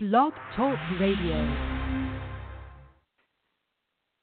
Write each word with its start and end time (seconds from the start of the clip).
Blog 0.00 0.32
Talk 0.54 0.78
Radio. 1.00 1.34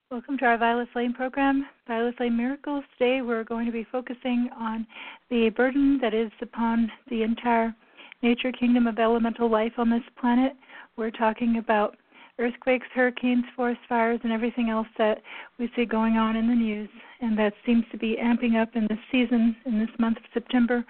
Welcome 0.10 0.38
to 0.38 0.46
our 0.46 0.58
Violet 0.58 0.88
Flame 0.94 1.14
program, 1.14 1.66
Violet 1.86 2.16
Flame 2.16 2.38
Miracles. 2.38 2.86
Today 2.98 3.22
we're 3.22 3.44
going 3.44 3.66
to 3.66 3.74
be 3.74 3.86
focusing 3.92 4.48
on 4.58 4.88
the 5.30 5.50
burden 5.50 6.00
that 6.02 6.14
is 6.14 6.32
upon 6.42 6.90
the 7.10 7.24
entire 7.24 7.76
nature 8.24 8.54
kingdom 8.54 8.88
of 8.88 9.00
elemental 9.00 9.52
life 9.52 9.74
on 9.78 9.90
this 9.90 10.04
planet. 10.18 10.54
We're 10.96 11.12
talking 11.12 11.58
about 11.58 11.98
earthquakes, 12.40 12.88
hurricanes, 12.94 13.44
forest 13.54 13.82
fires, 13.90 14.22
and 14.24 14.32
everything 14.32 14.70
else 14.70 14.88
that 14.98 15.22
we 15.60 15.70
see 15.76 15.84
going 15.84 16.14
on 16.14 16.38
in 16.38 16.48
the 16.48 16.56
news, 16.56 16.88
and 17.20 17.38
that 17.38 17.52
seems 17.66 17.84
to 17.92 17.98
be 17.98 18.16
amping 18.18 18.56
up 18.56 18.78
in 18.78 18.88
this 18.88 19.00
season, 19.12 19.58
in 19.66 19.78
this 19.78 19.90
month 20.00 20.20
of 20.20 20.24
September. 20.34 20.86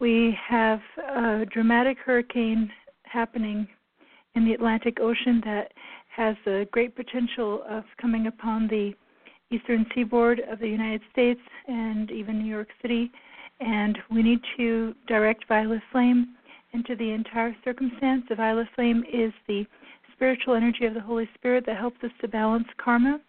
We 0.00 0.34
have 0.48 0.80
a 0.96 1.44
dramatic 1.52 1.98
hurricane 1.98 2.72
happening 3.04 3.68
in 4.34 4.44
the 4.44 4.52
Atlantic 4.52 4.98
Ocean 5.00 5.40
that 5.44 5.72
has 6.14 6.36
a 6.46 6.66
great 6.72 6.94
potential 6.96 7.62
of 7.68 7.84
coming 8.00 8.26
upon 8.26 8.68
the 8.68 8.92
eastern 9.50 9.86
seaboard 9.94 10.40
of 10.50 10.58
the 10.58 10.68
United 10.68 11.00
States 11.12 11.40
and 11.66 12.10
even 12.10 12.38
New 12.38 12.50
York 12.50 12.68
City. 12.82 13.10
And 13.60 13.98
we 14.10 14.22
need 14.22 14.40
to 14.56 14.94
direct 15.06 15.46
violet 15.48 15.80
flame 15.90 16.34
into 16.72 16.94
the 16.96 17.10
entire 17.10 17.56
circumstance. 17.64 18.24
The 18.28 18.34
violet 18.34 18.68
flame 18.74 19.04
is 19.12 19.32
the 19.46 19.66
spiritual 20.12 20.54
energy 20.54 20.84
of 20.84 20.94
the 20.94 21.00
Holy 21.00 21.28
Spirit 21.34 21.64
that 21.66 21.76
helps 21.76 22.02
us 22.04 22.10
to 22.20 22.28
balance 22.28 22.66
karma 22.82 23.20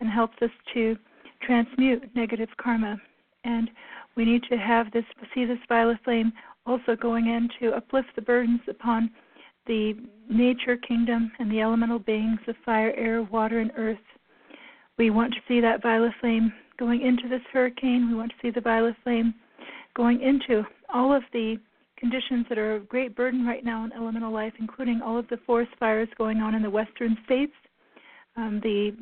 and 0.00 0.08
helps 0.08 0.36
us 0.42 0.50
to 0.74 0.96
transmute 1.42 2.02
negative 2.14 2.48
karma. 2.60 3.00
And 3.44 3.70
we 4.16 4.24
need 4.24 4.42
to 4.50 4.56
have 4.56 4.90
this 4.92 5.04
see 5.34 5.44
this 5.44 5.58
violet 5.68 5.98
flame 6.04 6.32
also 6.66 6.96
going 6.96 7.26
in 7.26 7.48
to 7.60 7.76
uplift 7.76 8.08
the 8.16 8.22
burdens 8.22 8.60
upon 8.68 9.10
the 9.68 9.94
nature 10.28 10.76
kingdom 10.76 11.30
and 11.38 11.50
the 11.50 11.60
elemental 11.60 12.00
beings 12.00 12.40
of 12.48 12.56
fire, 12.64 12.92
air, 12.96 13.22
water, 13.22 13.60
and 13.60 13.70
earth. 13.76 13.98
We 14.98 15.10
want 15.10 15.32
to 15.34 15.40
see 15.46 15.60
that 15.60 15.82
violet 15.82 16.12
flame 16.20 16.52
going 16.78 17.02
into 17.02 17.28
this 17.28 17.42
hurricane. 17.52 18.08
We 18.08 18.16
want 18.16 18.32
to 18.32 18.36
see 18.42 18.50
the 18.50 18.60
violet 18.60 18.96
flame 19.04 19.34
going 19.94 20.20
into 20.20 20.64
all 20.92 21.14
of 21.14 21.22
the 21.32 21.58
conditions 21.96 22.46
that 22.48 22.58
are 22.58 22.76
of 22.76 22.88
great 22.88 23.14
burden 23.14 23.46
right 23.46 23.64
now 23.64 23.84
in 23.84 23.92
elemental 23.92 24.32
life, 24.32 24.54
including 24.58 25.00
all 25.02 25.18
of 25.18 25.28
the 25.28 25.38
forest 25.46 25.70
fires 25.78 26.08
going 26.16 26.38
on 26.38 26.54
in 26.54 26.62
the 26.62 26.70
western 26.70 27.16
states. 27.24 27.52
Um, 28.36 28.60
the 28.62 28.92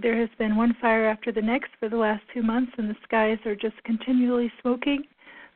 there 0.00 0.18
has 0.18 0.30
been 0.38 0.56
one 0.56 0.74
fire 0.80 1.06
after 1.06 1.32
the 1.32 1.42
next 1.42 1.70
for 1.78 1.88
the 1.88 1.96
last 1.96 2.22
two 2.32 2.42
months, 2.42 2.72
and 2.78 2.88
the 2.88 2.96
skies 3.02 3.38
are 3.44 3.54
just 3.54 3.82
continually 3.84 4.50
smoking, 4.60 5.04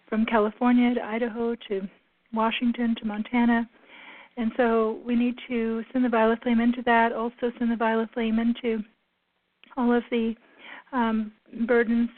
from 0.09 0.27
California 0.27 0.95
to 0.95 1.03
Idaho 1.03 1.55
to 1.69 1.89
Washington 2.35 2.95
to 2.99 3.07
Montana. 3.07 3.69
And 4.41 4.53
so 4.57 4.99
we 5.05 5.17
need 5.17 5.35
to 5.49 5.85
send 5.93 6.03
the 6.03 6.09
violet 6.09 6.43
flame 6.43 6.61
into 6.61 6.81
that. 6.87 7.13
Also 7.13 7.53
send 7.59 7.71
the 7.71 7.77
violet 7.77 8.09
flame 8.15 8.39
into 8.39 8.83
all 9.77 9.93
of 9.93 10.03
the 10.11 10.35
um, 10.93 11.33
burdens 11.67 12.09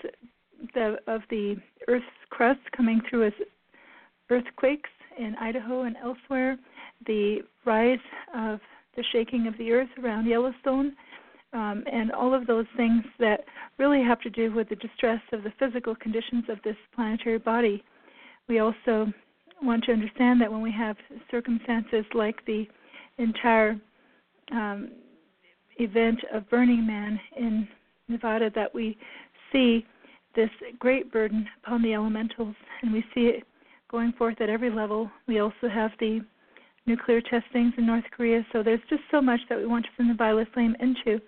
the, 0.73 0.99
of 1.09 1.23
the 1.31 1.57
Earth's 1.89 2.07
crust 2.31 2.61
coming 2.77 3.01
through 3.11 3.27
as 3.27 3.33
earthquakes 4.31 4.89
in 5.19 5.35
Idaho 5.41 5.83
and 5.83 5.97
elsewhere, 5.97 6.57
the 7.09 7.41
rise 7.65 7.99
of 8.37 8.61
the 8.95 9.03
shaking 9.11 9.49
of 9.49 9.59
the 9.59 9.73
earth 9.73 9.89
around 10.01 10.27
Yellowstone, 10.27 10.93
um, 11.53 11.83
and 11.91 12.13
all 12.13 12.33
of 12.33 12.47
those 12.47 12.67
things 12.77 13.03
that 13.19 13.41
really 13.79 14.03
have 14.03 14.21
to 14.21 14.31
do 14.31 14.53
with 14.55 14.69
the 14.69 14.77
distress 14.77 15.21
of 15.33 15.43
the 15.43 15.53
physical 15.59 15.97
conditions 15.97 16.45
of 16.49 16.59
this 16.63 16.77
planetary 16.95 17.39
body. 17.39 17.83
We 18.49 18.61
also 18.61 19.13
want 19.63 19.85
to 19.85 19.93
understand 19.93 20.41
that 20.41 20.51
when 20.51 20.63
we 20.63 20.73
have 20.73 20.97
circumstances 21.31 22.05
like 22.15 22.45
the 22.47 22.67
entire 23.19 23.79
um, 24.51 24.91
event 25.79 26.19
of 26.33 26.49
Burning 26.51 26.87
Man 26.87 27.19
in 27.37 27.69
Nevada, 28.09 28.51
that 28.55 28.75
we 28.75 28.97
see 29.53 29.87
this 30.35 30.51
great 30.79 31.13
burden 31.13 31.47
upon 31.63 31.83
the 31.83 31.95
elementals, 31.95 32.55
and 32.83 32.93
we 32.93 33.05
see 33.15 33.27
it 33.27 33.45
going 33.91 34.13
forth 34.13 34.41
at 34.41 34.49
every 34.49 34.71
level. 34.71 35.11
We 35.29 35.41
also 35.41 35.69
have 35.73 35.91
the 36.01 36.21
nuclear 36.87 37.21
testings 37.21 37.75
in 37.77 37.87
North 37.87 38.05
Korea, 38.17 38.45
so 38.53 38.63
there's 38.63 38.81
just 38.89 39.03
so 39.11 39.21
much 39.21 39.41
that 39.49 39.59
we 39.59 39.67
want 39.67 39.85
to 39.85 39.91
send 39.97 40.11
the 40.11 40.15
violet 40.15 40.49
flame 40.53 40.75
into. 40.81 41.21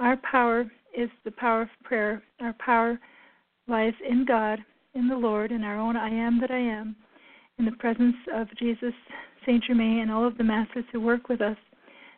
Our 0.00 0.16
power 0.18 0.70
is 0.96 1.08
the 1.24 1.30
power 1.30 1.62
of 1.62 1.68
prayer. 1.82 2.22
Our 2.40 2.54
power 2.54 2.98
lies 3.68 3.94
in 4.08 4.24
God, 4.26 4.58
in 4.94 5.08
the 5.08 5.16
Lord, 5.16 5.52
in 5.52 5.62
our 5.62 5.78
own 5.78 5.96
I 5.96 6.08
am 6.08 6.40
that 6.40 6.50
I 6.50 6.58
am, 6.58 6.96
in 7.58 7.64
the 7.64 7.72
presence 7.72 8.16
of 8.34 8.48
Jesus, 8.56 8.94
Saint 9.44 9.64
Germain, 9.64 10.00
and 10.00 10.10
all 10.10 10.26
of 10.26 10.38
the 10.38 10.44
masters 10.44 10.84
who 10.92 11.00
work 11.00 11.28
with 11.28 11.40
us. 11.40 11.56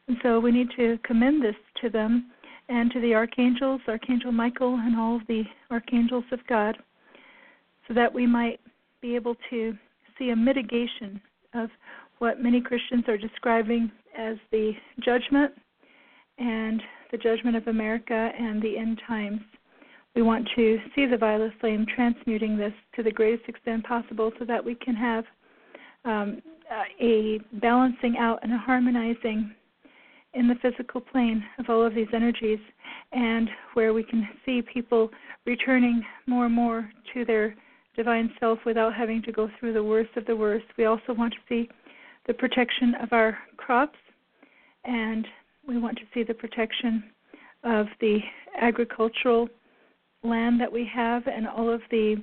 And 0.09 0.17
so 0.23 0.41
we 0.41 0.53
need 0.53 0.69
to 0.77 0.99
commend 1.03 1.43
this 1.43 1.55
to 1.83 1.91
them 1.91 2.31
and 2.69 2.91
to 2.93 3.01
the 3.01 3.15
archangels, 3.15 3.81
Archangel 3.89 4.33
Michael, 4.33 4.75
and 4.75 4.97
all 4.97 5.17
of 5.17 5.27
the 5.27 5.43
archangels 5.71 6.25
of 6.33 6.47
God, 6.47 6.77
so 7.89 7.95
that 7.95 8.13
we 8.13 8.27
might 8.27 8.61
be 9.01 9.15
able 9.17 9.37
to 9.51 9.77
see 10.19 10.31
a 10.31 10.37
mitigation 10.37 11.21
of 11.55 11.71
what 12.19 12.41
many 12.41 12.61
Christians 12.61 13.05
are 13.09 13.17
describing 13.17 13.91
as 14.17 14.37
the 14.53 14.73
judgment 15.05 15.53
and 16.39 16.83
the 17.11 17.19
judgment 17.19 17.57
of 17.57 17.67
America 17.67 18.31
and 18.39 18.63
the 18.63 18.77
end 18.79 19.01
times. 19.07 19.41
We 20.15 20.23
want 20.23 20.49
to 20.57 20.79
see 20.95 21.07
the 21.07 21.17
violet 21.17 21.53
flame 21.61 21.87
transmuting 21.95 22.57
this 22.57 22.73
to 22.97 23.03
the 23.03 23.13
greatest 23.13 23.49
extent 23.49 23.85
possible 23.85 24.33
so 24.39 24.45
that 24.45 24.65
we 24.65 24.75
can 24.75 24.95
have 24.95 25.25
um, 26.05 26.43
a 27.01 27.39
balancing 27.61 28.17
out 28.19 28.41
and 28.43 28.53
a 28.53 28.59
harmonizing 28.59 29.55
in 30.35 30.49
the 30.49 30.55
physical 30.63 31.01
plane 31.01 31.45
of 31.59 31.69
all 31.69 31.85
of 31.85 31.95
these 31.95 32.09
energies 32.13 32.59
and 33.13 33.49
where 33.75 33.93
we 33.93 34.03
can 34.03 34.29
see 34.45 34.63
people 34.63 35.11
returning 35.47 36.03
more 36.27 36.47
and 36.47 36.55
more 36.55 36.91
to 37.13 37.25
their 37.25 37.55
divine 37.97 38.33
self 38.39 38.59
without 38.65 38.95
having 38.95 39.21
to 39.23 39.33
go 39.33 39.51
through 39.59 39.73
the 39.73 39.83
worst 39.83 40.11
of 40.17 40.25
the 40.27 40.37
worst. 40.37 40.65
We 40.79 40.85
also 40.85 41.13
want 41.13 41.35
to 41.35 41.39
see 41.49 41.69
the 42.27 42.35
protection 42.35 42.95
of 43.03 43.13
our 43.13 43.37
crops 43.57 43.99
and 44.85 45.27
we 45.67 45.79
want 45.79 45.99
to 45.99 46.05
see 46.15 46.23
the 46.23 46.35
protection 46.35 47.05
of 47.65 47.87
the 48.01 48.21
agricultural 48.61 49.49
land 50.23 50.61
that 50.61 50.73
we 50.73 50.89
have 50.93 51.27
and 51.27 51.47
all 51.49 51.73
of 51.73 51.81
the 51.91 52.17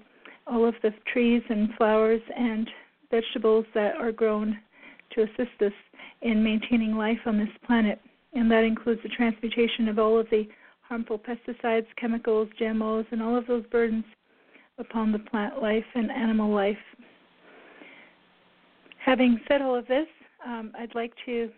all 0.45 0.65
of 0.65 0.75
the 0.81 0.91
trees 1.11 1.41
and 1.49 1.69
flowers 1.75 2.21
and 2.37 2.69
vegetables 3.11 3.65
that 3.73 3.95
are 3.95 4.13
grown 4.13 4.57
to 5.13 5.23
assist 5.23 5.61
us 5.61 5.73
in 6.21 6.41
maintaining 6.41 6.95
life 6.95 7.19
on 7.25 7.37
this 7.37 7.49
planet. 7.65 7.99
And 8.33 8.49
that 8.51 8.63
includes 8.63 9.01
the 9.03 9.09
transmutation 9.09 9.89
of 9.89 9.99
all 9.99 10.17
of 10.17 10.29
the 10.29 10.47
harmful 10.81 11.19
pesticides, 11.19 11.87
chemicals, 11.99 12.47
GMOs, 12.59 13.05
and 13.11 13.21
all 13.21 13.35
of 13.35 13.45
those 13.47 13.65
burdens 13.71 14.05
upon 14.77 15.11
the 15.11 15.19
plant 15.19 15.61
life 15.61 15.83
and 15.95 16.11
animal 16.11 16.53
life. 16.53 16.77
Having 19.03 19.39
said 19.47 19.61
all 19.61 19.75
of 19.75 19.87
this, 19.87 20.07
um, 20.45 20.71
I'd 20.77 20.95
like 20.95 21.13
to 21.25 21.49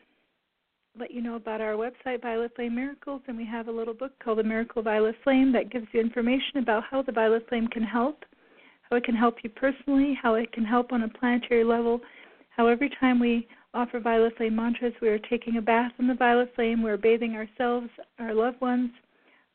let 0.97 1.11
you 1.11 1.21
know 1.21 1.35
about 1.35 1.61
our 1.61 1.73
website, 1.73 2.21
Violet 2.21 2.51
Flame 2.55 2.75
Miracles, 2.75 3.21
and 3.27 3.37
we 3.37 3.45
have 3.45 3.67
a 3.67 3.71
little 3.71 3.93
book 3.93 4.11
called 4.23 4.39
The 4.39 4.43
Miracle 4.43 4.81
Violet 4.81 5.15
Flame 5.23 5.51
that 5.53 5.71
gives 5.71 5.87
you 5.91 5.99
information 5.99 6.57
about 6.57 6.83
how 6.89 7.01
the 7.01 7.11
violet 7.11 7.47
flame 7.47 7.67
can 7.67 7.83
help, 7.83 8.25
how 8.89 8.97
it 8.97 9.03
can 9.03 9.15
help 9.15 9.35
you 9.43 9.49
personally, 9.49 10.17
how 10.21 10.33
it 10.35 10.51
can 10.51 10.65
help 10.65 10.91
on 10.91 11.03
a 11.03 11.09
planetary 11.09 11.63
level, 11.63 12.01
how 12.49 12.67
every 12.67 12.89
time 12.99 13.19
we 13.19 13.47
offer 13.73 13.99
violet 13.99 14.35
flame 14.35 14.55
mantras, 14.55 14.93
we 15.01 15.09
are 15.09 15.19
taking 15.19 15.57
a 15.57 15.61
bath 15.61 15.91
in 15.99 16.07
the 16.07 16.15
violet 16.15 16.51
flame, 16.55 16.81
we're 16.81 16.97
bathing 16.97 17.35
ourselves, 17.35 17.89
our 18.17 18.33
loved 18.33 18.59
ones, 18.59 18.89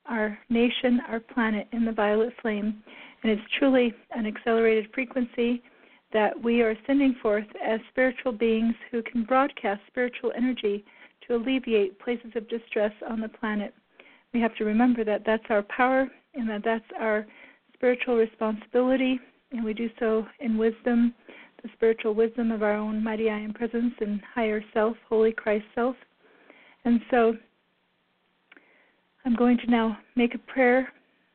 our 0.06 0.38
nation, 0.50 1.00
our 1.08 1.20
planet 1.20 1.66
in 1.72 1.84
the 1.84 1.92
violet 1.92 2.32
flame. 2.40 2.82
And 3.22 3.32
it's 3.32 3.42
truly 3.58 3.92
an 4.12 4.26
accelerated 4.26 4.88
frequency 4.94 5.62
that 6.12 6.40
we 6.40 6.62
are 6.62 6.76
sending 6.86 7.16
forth 7.20 7.46
as 7.64 7.80
spiritual 7.90 8.32
beings 8.32 8.74
who 8.90 9.02
can 9.02 9.24
broadcast 9.24 9.80
spiritual 9.88 10.32
energy 10.36 10.84
to 11.26 11.36
alleviate 11.36 11.98
places 11.98 12.32
of 12.34 12.48
distress 12.48 12.92
on 13.08 13.20
the 13.20 13.28
planet. 13.28 13.74
We 14.32 14.40
have 14.40 14.54
to 14.56 14.64
remember 14.64 15.04
that 15.04 15.22
that's 15.24 15.44
our 15.48 15.62
power 15.62 16.08
and 16.34 16.48
that 16.48 16.62
that's 16.64 16.84
our 16.98 17.26
spiritual 17.74 18.16
responsibility, 18.16 19.20
and 19.52 19.64
we 19.64 19.74
do 19.74 19.88
so 19.98 20.26
in 20.40 20.56
wisdom, 20.56 21.14
the 21.62 21.68
spiritual 21.74 22.14
wisdom 22.14 22.50
of 22.50 22.62
our 22.62 22.74
own 22.74 23.02
mighty 23.02 23.30
I 23.30 23.38
am 23.38 23.52
presence 23.52 23.94
and 24.00 24.20
higher 24.34 24.62
self, 24.72 24.96
holy 25.08 25.32
Christ 25.32 25.64
self. 25.74 25.96
And 26.84 27.00
so 27.10 27.34
I'm 29.24 29.34
going 29.34 29.58
to 29.58 29.70
now 29.70 29.98
make 30.16 30.34
a 30.34 30.38
prayer, 30.38 30.92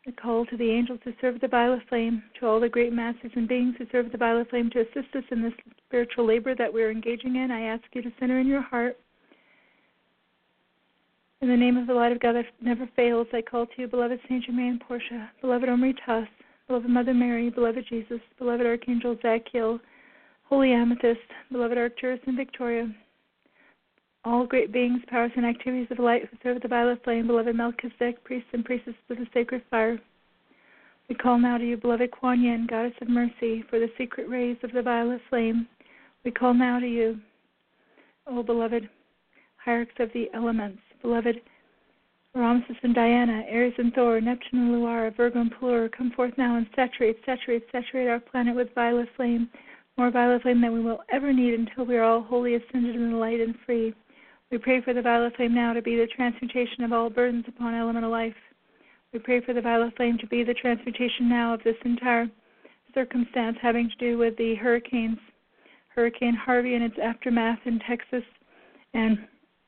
a 0.08 0.12
call 0.12 0.46
to 0.46 0.58
the 0.58 0.70
angels 0.70 1.00
to 1.06 1.14
serve 1.20 1.40
the 1.40 1.48
violet 1.48 1.82
flame, 1.90 2.24
to 2.40 2.48
all 2.48 2.60
the 2.60 2.70
great 2.70 2.94
masters 2.94 3.32
and 3.36 3.48
beings 3.48 3.76
who 3.78 3.86
serve 3.92 4.12
the 4.12 4.18
violet 4.18 4.50
flame 4.50 4.70
to 4.72 4.82
assist 4.82 5.16
us 5.16 5.24
in 5.32 5.42
this 5.42 5.54
spiritual 5.88 6.26
labor 6.26 6.54
that 6.56 6.72
we're 6.72 6.92
engaging 6.92 7.38
in. 7.38 7.52
I 7.52 7.62
ask 7.62 7.84
you 7.94 8.02
to 8.02 8.12
center 8.20 8.40
in 8.40 8.48
your 8.48 8.62
heart 8.62 8.98
in 11.42 11.48
the 11.48 11.56
name 11.56 11.78
of 11.78 11.88
the 11.88 11.94
light 11.94 12.12
of 12.12 12.20
God 12.20 12.34
that 12.34 12.46
never 12.62 12.90
fails, 12.96 13.28
I 13.32 13.42
call 13.42 13.66
to 13.66 13.72
you, 13.78 13.88
beloved 13.88 14.20
Saint 14.28 14.46
Germain 14.46 14.80
Portia, 14.86 15.32
beloved 15.40 15.70
Omri 15.70 15.96
Tas, 16.06 16.28
beloved 16.68 16.90
Mother 16.90 17.14
Mary, 17.14 17.50
beloved 17.50 17.86
Jesus, 17.88 18.20
beloved 18.38 18.66
Archangel 18.66 19.16
Zadkiel, 19.24 19.80
Holy 20.44 20.74
Amethyst, 20.74 21.20
beloved 21.52 21.78
Arcturus 21.78 22.20
and 22.26 22.36
Victoria, 22.36 22.94
all 24.26 24.46
great 24.46 24.74
beings, 24.74 25.02
powers, 25.08 25.32
and 25.38 25.46
activities 25.46 25.88
of 25.92 26.00
light 26.00 26.24
who 26.30 26.38
serve 26.44 26.62
the 26.62 26.68
violet 26.68 27.02
flame, 27.06 27.28
beloved 27.28 27.56
Melchizedek, 27.56 28.22
priests 28.26 28.50
and 28.52 28.66
priestesses 28.66 29.00
of 29.10 29.18
the 29.18 29.28
sacred 29.34 29.64
fire. 29.72 29.98
We 31.08 31.16
call 31.16 31.40
now 31.40 31.58
to 31.58 31.66
you, 31.66 31.78
beloved 31.78 32.12
Kuan 32.12 32.42
Yin, 32.42 32.68
goddess 32.70 32.94
of 33.02 33.08
mercy, 33.08 33.64
for 33.70 33.80
the 33.80 33.90
secret 33.98 34.28
rays 34.28 34.58
of 34.62 34.74
the 34.74 34.82
violet 34.82 35.22
flame. 35.30 35.68
We 36.26 36.32
call 36.32 36.54
now 36.54 36.80
to 36.80 36.88
you, 36.88 37.18
O 38.28 38.44
beloved 38.44 38.90
hierarchs 39.56 39.96
of 40.00 40.10
the 40.14 40.30
elements, 40.34 40.82
beloved 41.02 41.42
Oromasis 42.36 42.78
and 42.84 42.94
Diana, 42.94 43.44
Aries 43.48 43.74
and 43.80 43.94
Thor, 43.94 44.22
Neptune 44.22 44.60
and 44.60 44.72
Luara, 44.72 45.16
Virgo 45.16 45.42
and 45.42 45.52
Pelleur, 45.52 45.90
come 45.90 46.12
forth 46.12 46.34
now 46.38 46.58
and 46.58 46.68
saturate, 46.76 47.18
saturate, 47.26 47.66
saturate 47.72 48.08
our 48.08 48.20
planet 48.20 48.56
with 48.56 48.74
violet 48.76 49.10
flame, 49.16 49.50
more 49.98 50.12
violet 50.12 50.44
flame 50.44 50.62
than 50.62 50.72
we 50.74 50.82
will 50.82 51.02
ever 51.12 51.34
need 51.34 51.56
until 51.56 51.86
we 51.86 51.98
are 51.98 52.04
all 52.04 52.22
wholly 52.22 52.54
ascended 52.54 52.96
in 52.96 53.12
the 53.12 53.18
light 53.18 53.40
and 53.40 53.56
free. 53.66 53.96
We 54.52 54.60
pray 54.60 54.82
for 54.82 54.94
the 54.94 55.02
violet 55.02 55.36
flame 55.36 55.56
now 55.56 55.74
to 55.74 55.82
be 55.82 55.96
the 55.96 56.08
transmutation 56.08 56.84
of 56.84 56.94
all 56.94 57.10
burdens 57.10 57.46
upon 57.48 57.74
elemental 57.74 58.12
life. 58.12 58.36
We 59.12 59.20
pray 59.20 59.42
for 59.42 59.54
the 59.54 59.62
violet 59.62 59.96
flame 59.98 60.20
to 60.20 60.28
be 60.28 60.44
the 60.44 60.54
transmutation 60.54 61.28
now 61.28 61.56
of 61.56 61.64
this 61.64 61.76
entire 61.84 62.30
circumstance 62.94 63.58
having 63.62 63.90
to 63.90 63.96
do 63.98 64.18
with 64.18 64.38
the 64.38 64.56
hurricanes, 64.56 65.18
Hurricane 65.90 66.36
Harvey 66.36 66.76
and 66.76 66.84
its 66.84 66.98
aftermath 67.02 67.60
in 67.66 67.80
Texas 67.80 68.24
and 68.94 69.18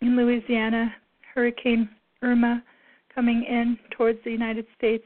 in 0.01 0.15
Louisiana, 0.15 0.93
Hurricane 1.33 1.89
Irma 2.21 2.63
coming 3.13 3.43
in 3.43 3.77
towards 3.91 4.19
the 4.23 4.31
United 4.31 4.65
States, 4.77 5.05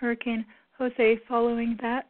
Hurricane 0.00 0.44
Jose 0.78 1.20
following 1.28 1.76
that, 1.80 2.06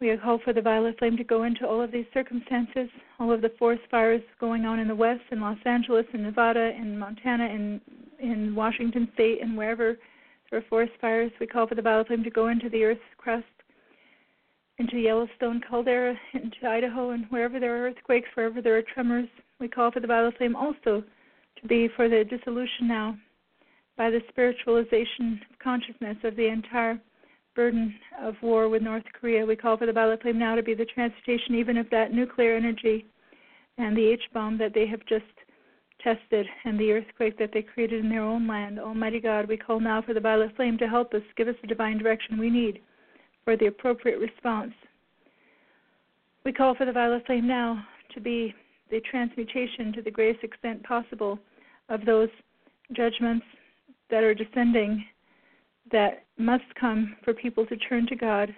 we 0.00 0.14
call 0.18 0.38
for 0.44 0.52
the 0.52 0.60
violet 0.60 0.98
flame 0.98 1.16
to 1.16 1.24
go 1.24 1.44
into 1.44 1.66
all 1.66 1.80
of 1.80 1.90
these 1.90 2.04
circumstances, 2.12 2.88
all 3.18 3.32
of 3.32 3.40
the 3.40 3.52
forest 3.58 3.82
fires 3.90 4.20
going 4.38 4.66
on 4.66 4.78
in 4.78 4.88
the 4.88 4.94
west, 4.94 5.22
in 5.30 5.40
Los 5.40 5.56
Angeles, 5.64 6.04
in 6.12 6.22
Nevada, 6.22 6.72
in 6.76 6.98
Montana, 6.98 7.46
in 7.46 7.80
in 8.18 8.54
Washington 8.54 9.08
State, 9.14 9.40
and 9.42 9.56
wherever 9.56 9.98
there 10.50 10.60
are 10.60 10.64
forest 10.68 10.92
fires. 11.00 11.32
We 11.40 11.46
call 11.46 11.66
for 11.66 11.74
the 11.74 11.82
violet 11.82 12.08
flame 12.08 12.24
to 12.24 12.30
go 12.30 12.48
into 12.48 12.68
the 12.68 12.84
Earth's 12.84 13.00
crust, 13.16 13.44
into 14.78 14.98
Yellowstone 14.98 15.62
caldera, 15.68 16.14
into 16.34 16.66
Idaho, 16.66 17.10
and 17.10 17.26
wherever 17.30 17.58
there 17.58 17.76
are 17.76 17.88
earthquakes, 17.88 18.28
wherever 18.34 18.60
there 18.60 18.76
are 18.76 18.82
tremors. 18.82 19.28
We 19.60 19.68
call 19.68 19.90
for 19.90 20.00
the 20.00 20.06
violet 20.06 20.36
flame 20.36 20.56
also 20.56 21.02
to 21.60 21.68
be 21.68 21.88
for 21.96 22.08
the 22.08 22.24
dissolution 22.24 22.88
now 22.88 23.16
by 23.96 24.10
the 24.10 24.20
spiritualization 24.28 25.40
of 25.50 25.58
consciousness 25.62 26.16
of 26.24 26.36
the 26.36 26.48
entire 26.48 27.00
burden 27.54 27.94
of 28.20 28.34
war 28.42 28.68
with 28.68 28.82
North 28.82 29.04
Korea. 29.18 29.46
We 29.46 29.56
call 29.56 29.76
for 29.76 29.86
the 29.86 29.92
violet 29.92 30.22
flame 30.22 30.38
now 30.38 30.56
to 30.56 30.62
be 30.62 30.74
the 30.74 30.84
transmutation 30.84 31.54
even 31.54 31.76
of 31.76 31.88
that 31.90 32.12
nuclear 32.12 32.56
energy 32.56 33.06
and 33.78 33.96
the 33.96 34.06
H 34.06 34.22
bomb 34.32 34.58
that 34.58 34.74
they 34.74 34.86
have 34.86 35.04
just 35.06 35.24
tested 36.02 36.46
and 36.64 36.78
the 36.78 36.92
earthquake 36.92 37.38
that 37.38 37.50
they 37.52 37.62
created 37.62 38.04
in 38.04 38.10
their 38.10 38.22
own 38.22 38.46
land. 38.46 38.78
Almighty 38.78 39.20
God, 39.20 39.48
we 39.48 39.56
call 39.56 39.80
now 39.80 40.02
for 40.02 40.14
the 40.14 40.20
violet 40.20 40.54
flame 40.56 40.76
to 40.78 40.88
help 40.88 41.14
us, 41.14 41.22
give 41.36 41.48
us 41.48 41.54
the 41.62 41.68
divine 41.68 41.98
direction 41.98 42.38
we 42.38 42.50
need 42.50 42.80
for 43.44 43.56
the 43.56 43.66
appropriate 43.66 44.18
response. 44.18 44.72
We 46.44 46.52
call 46.52 46.74
for 46.74 46.84
the 46.84 46.92
violet 46.92 47.24
flame 47.26 47.46
now 47.46 47.86
to 48.14 48.20
be 48.20 48.54
the 48.94 49.00
transmutation 49.00 49.92
to 49.92 50.02
the 50.02 50.10
greatest 50.10 50.44
extent 50.44 50.80
possible 50.84 51.36
of 51.88 52.04
those 52.04 52.28
judgments 52.92 53.44
that 54.08 54.22
are 54.22 54.34
descending 54.34 55.04
that 55.90 56.22
must 56.38 56.62
come 56.78 57.16
for 57.24 57.34
people 57.34 57.66
to 57.66 57.76
turn 57.76 58.06
to 58.06 58.14
God, 58.14 58.54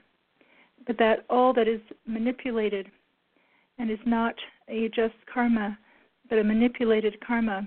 but 0.86 0.98
that 0.98 1.24
all 1.30 1.54
that 1.54 1.66
is 1.66 1.80
manipulated 2.06 2.86
and 3.78 3.90
is 3.90 3.98
not 4.04 4.34
a 4.68 4.90
just 4.94 5.14
karma, 5.32 5.78
but 6.28 6.38
a 6.38 6.44
manipulated 6.44 7.16
karma, 7.26 7.66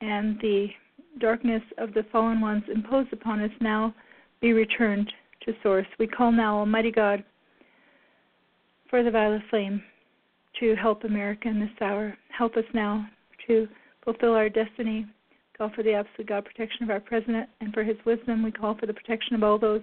and 0.00 0.40
the 0.40 0.66
darkness 1.20 1.62
of 1.78 1.94
the 1.94 2.04
fallen 2.10 2.40
ones 2.40 2.64
imposed 2.74 3.12
upon 3.12 3.40
us 3.40 3.52
now 3.60 3.94
be 4.40 4.52
returned 4.52 5.12
to 5.44 5.52
Source. 5.62 5.86
We 6.00 6.08
call 6.08 6.32
now 6.32 6.58
Almighty 6.58 6.90
God 6.90 7.22
for 8.90 9.04
the 9.04 9.12
violet 9.12 9.42
flame 9.48 9.80
to 10.60 10.74
help 10.76 11.04
America 11.04 11.48
in 11.48 11.60
this 11.60 11.70
hour. 11.80 12.16
Help 12.36 12.56
us 12.56 12.64
now 12.74 13.06
to 13.46 13.68
fulfill 14.04 14.34
our 14.34 14.48
destiny 14.48 15.06
call 15.56 15.70
for 15.74 15.82
the 15.82 15.92
absolute 15.92 16.28
God 16.28 16.44
protection 16.44 16.84
of 16.84 16.90
our 16.90 17.00
president 17.00 17.48
and 17.60 17.72
for 17.72 17.84
his 17.84 17.96
wisdom. 18.04 18.42
We 18.42 18.52
call 18.52 18.76
for 18.78 18.86
the 18.86 18.94
protection 18.94 19.34
of 19.34 19.42
all 19.42 19.58
those 19.58 19.82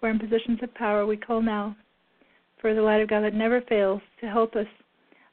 who 0.00 0.06
are 0.06 0.10
in 0.10 0.18
positions 0.18 0.58
of 0.62 0.74
power. 0.74 1.06
We 1.06 1.16
call 1.16 1.42
now 1.42 1.76
for 2.60 2.74
the 2.74 2.82
light 2.82 3.00
of 3.00 3.08
God 3.08 3.22
that 3.22 3.34
never 3.34 3.60
fails 3.62 4.00
to 4.20 4.26
help 4.28 4.54
us 4.56 4.66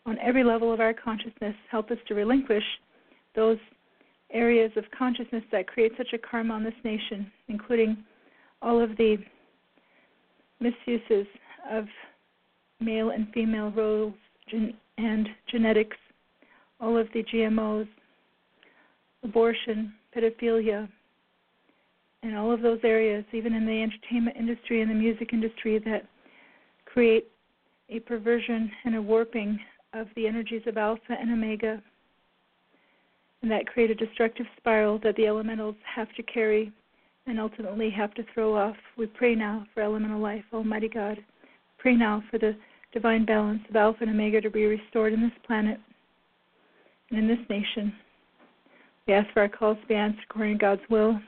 on 0.05 0.17
every 0.19 0.43
level 0.43 0.73
of 0.73 0.79
our 0.79 0.93
consciousness, 0.93 1.55
help 1.69 1.91
us 1.91 1.97
to 2.07 2.15
relinquish 2.15 2.63
those 3.35 3.57
areas 4.31 4.71
of 4.75 4.83
consciousness 4.97 5.43
that 5.51 5.67
create 5.67 5.91
such 5.97 6.13
a 6.13 6.17
karma 6.17 6.53
on 6.53 6.63
this 6.63 6.73
nation, 6.83 7.31
including 7.47 7.97
all 8.61 8.81
of 8.81 8.97
the 8.97 9.17
misuses 10.59 11.27
of 11.71 11.85
male 12.79 13.11
and 13.11 13.27
female 13.33 13.71
roles 13.71 14.13
and 14.97 15.29
genetics, 15.49 15.97
all 16.79 16.97
of 16.97 17.07
the 17.13 17.23
GMOs, 17.23 17.87
abortion, 19.23 19.93
pedophilia, 20.15 20.87
and 22.23 22.35
all 22.37 22.51
of 22.51 22.61
those 22.61 22.79
areas, 22.83 23.23
even 23.31 23.53
in 23.53 23.65
the 23.65 23.81
entertainment 23.81 24.35
industry 24.37 24.81
and 24.81 24.91
the 24.91 24.95
music 24.95 25.33
industry, 25.33 25.79
that 25.79 26.05
create 26.85 27.27
a 27.89 27.99
perversion 27.99 28.71
and 28.85 28.95
a 28.95 29.01
warping 29.01 29.59
of 29.93 30.07
the 30.15 30.27
energies 30.27 30.61
of 30.67 30.77
Alpha 30.77 31.15
and 31.19 31.31
Omega, 31.31 31.81
and 33.41 33.49
that 33.49 33.67
create 33.67 33.89
a 33.89 33.95
destructive 33.95 34.45
spiral 34.57 34.99
that 34.99 35.15
the 35.15 35.25
elementals 35.25 35.75
have 35.95 36.13
to 36.15 36.23
carry 36.23 36.71
and 37.25 37.39
ultimately 37.39 37.89
have 37.89 38.13
to 38.15 38.23
throw 38.33 38.57
off. 38.57 38.75
We 38.97 39.05
pray 39.05 39.35
now 39.35 39.65
for 39.73 39.81
elemental 39.81 40.19
life, 40.19 40.43
Almighty 40.53 40.89
God. 40.89 41.17
Pray 41.77 41.95
now 41.95 42.21
for 42.29 42.37
the 42.37 42.55
divine 42.93 43.25
balance 43.25 43.61
of 43.69 43.75
Alpha 43.75 43.99
and 44.01 44.11
Omega 44.11 44.41
to 44.41 44.49
be 44.49 44.65
restored 44.65 45.13
in 45.13 45.21
this 45.21 45.31
planet 45.45 45.79
and 47.09 47.19
in 47.19 47.27
this 47.27 47.45
nation. 47.49 47.93
We 49.07 49.13
ask 49.13 49.31
for 49.33 49.41
our 49.41 49.49
calls 49.49 49.77
to 49.81 49.87
be 49.87 49.95
answered 49.95 50.23
according 50.29 50.57
to 50.57 50.61
God's 50.61 50.81
will. 50.89 51.19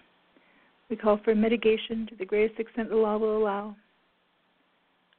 We 0.90 0.96
call 0.96 1.19
for 1.24 1.34
mitigation 1.34 2.08
to 2.10 2.16
the 2.16 2.25
greatest 2.25 2.60
extent 2.60 2.90
the 2.90 2.96
law 2.96 3.18
will 3.18 3.38
allow. 3.38 3.75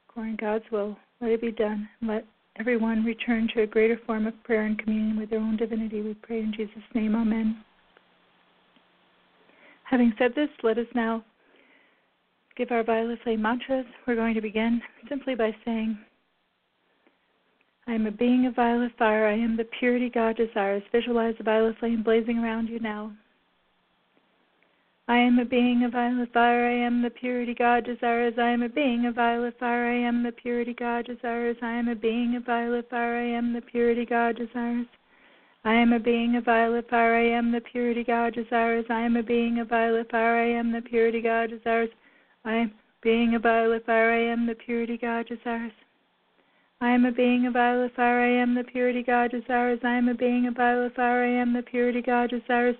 According 0.09 0.37
to 0.37 0.41
God's 0.41 0.65
will, 0.71 0.97
let 1.21 1.31
it 1.31 1.41
be 1.41 1.51
done. 1.51 1.89
Let 2.01 2.25
everyone 2.59 3.03
return 3.03 3.49
to 3.53 3.63
a 3.63 3.67
greater 3.67 3.99
form 4.05 4.27
of 4.27 4.43
prayer 4.43 4.65
and 4.65 4.77
communion 4.77 5.19
with 5.19 5.29
their 5.29 5.39
own 5.39 5.57
divinity. 5.57 6.01
We 6.01 6.13
pray 6.13 6.39
in 6.39 6.53
Jesus' 6.55 6.83
name. 6.93 7.15
Amen. 7.15 7.63
Having 9.85 10.13
said 10.17 10.31
this, 10.35 10.49
let 10.61 10.77
us 10.77 10.87
now 10.95 11.23
give 12.55 12.71
our 12.71 12.83
violet 12.83 13.19
flame 13.23 13.41
mantras. 13.41 13.85
We're 14.07 14.15
going 14.15 14.35
to 14.35 14.41
begin 14.41 14.81
simply 15.09 15.35
by 15.35 15.55
saying, 15.65 15.97
I 17.85 17.93
am 17.93 18.07
a 18.07 18.11
being 18.11 18.45
of 18.45 18.55
violet 18.55 18.93
fire. 18.97 19.27
I 19.27 19.33
am 19.33 19.57
the 19.57 19.65
purity 19.65 20.09
God 20.09 20.37
desires. 20.37 20.83
Visualize 20.91 21.35
the 21.37 21.43
violet 21.43 21.77
flame 21.79 22.01
blazing 22.01 22.39
around 22.39 22.69
you 22.69 22.79
now. 22.79 23.11
I 25.09 25.17
am 25.17 25.37
a 25.37 25.43
being 25.43 25.83
of 25.83 25.91
violet 25.91 26.31
fire. 26.31 26.65
I 26.65 26.85
am 26.85 27.01
the 27.01 27.09
purity 27.09 27.53
God 27.53 27.83
desires. 27.83 28.35
I 28.37 28.51
am 28.51 28.63
a 28.63 28.69
being 28.69 29.05
of 29.05 29.15
violet 29.15 29.59
fire. 29.59 29.85
I 29.85 30.07
am 30.07 30.23
the 30.23 30.31
purity 30.31 30.73
God 30.73 31.05
desires. 31.07 31.57
I 31.61 31.73
am 31.73 31.89
a 31.89 31.95
being 31.95 32.37
of 32.37 32.45
violet 32.45 32.89
fire. 32.89 33.17
I 33.17 33.37
am 33.37 33.51
the 33.51 33.61
purity 33.61 34.05
God 34.05 34.37
desires. 34.37 34.87
I 35.65 35.73
am 35.73 35.91
a 35.91 35.99
being 35.99 36.37
of 36.37 36.45
violet 36.45 36.89
fire. 36.89 37.15
I 37.15 37.37
am 37.37 37.51
the 37.51 37.59
purity 37.59 38.05
God 38.05 38.33
desires. 38.33 38.85
I 38.89 39.01
am 39.01 39.17
a 39.17 39.23
being 39.23 39.59
of 39.59 39.67
violet 39.67 40.09
fire. 40.09 40.37
I 40.37 40.57
am 40.57 40.71
the 40.71 40.81
purity 40.81 41.21
God 41.21 41.49
desires. 41.49 41.89
I 42.45 42.53
am 42.53 42.71
being 43.01 43.35
of 43.35 43.43
violet 43.43 43.85
fire. 43.85 44.11
I 44.11 44.31
am 44.31 44.45
the 44.45 44.55
purity 44.55 44.97
God 44.97 45.27
desires. 45.27 45.73
I 46.83 46.89
am 46.89 47.05
a 47.05 47.13
being 47.13 47.45
of 47.45 47.53
violet. 47.53 47.97
I 47.97 48.27
am 48.27 48.55
the 48.55 48.63
purity 48.65 49.03
God 49.03 49.31
desires. 49.31 49.79
I 49.85 49.93
am 49.93 50.09
a 50.09 50.13
being 50.13 50.47
of 50.47 50.55
violet. 50.55 50.99
I 50.99 51.27
am 51.27 51.53
the 51.53 51.63
purity 51.63 52.01
God 52.01 52.29
desires. 52.29 52.75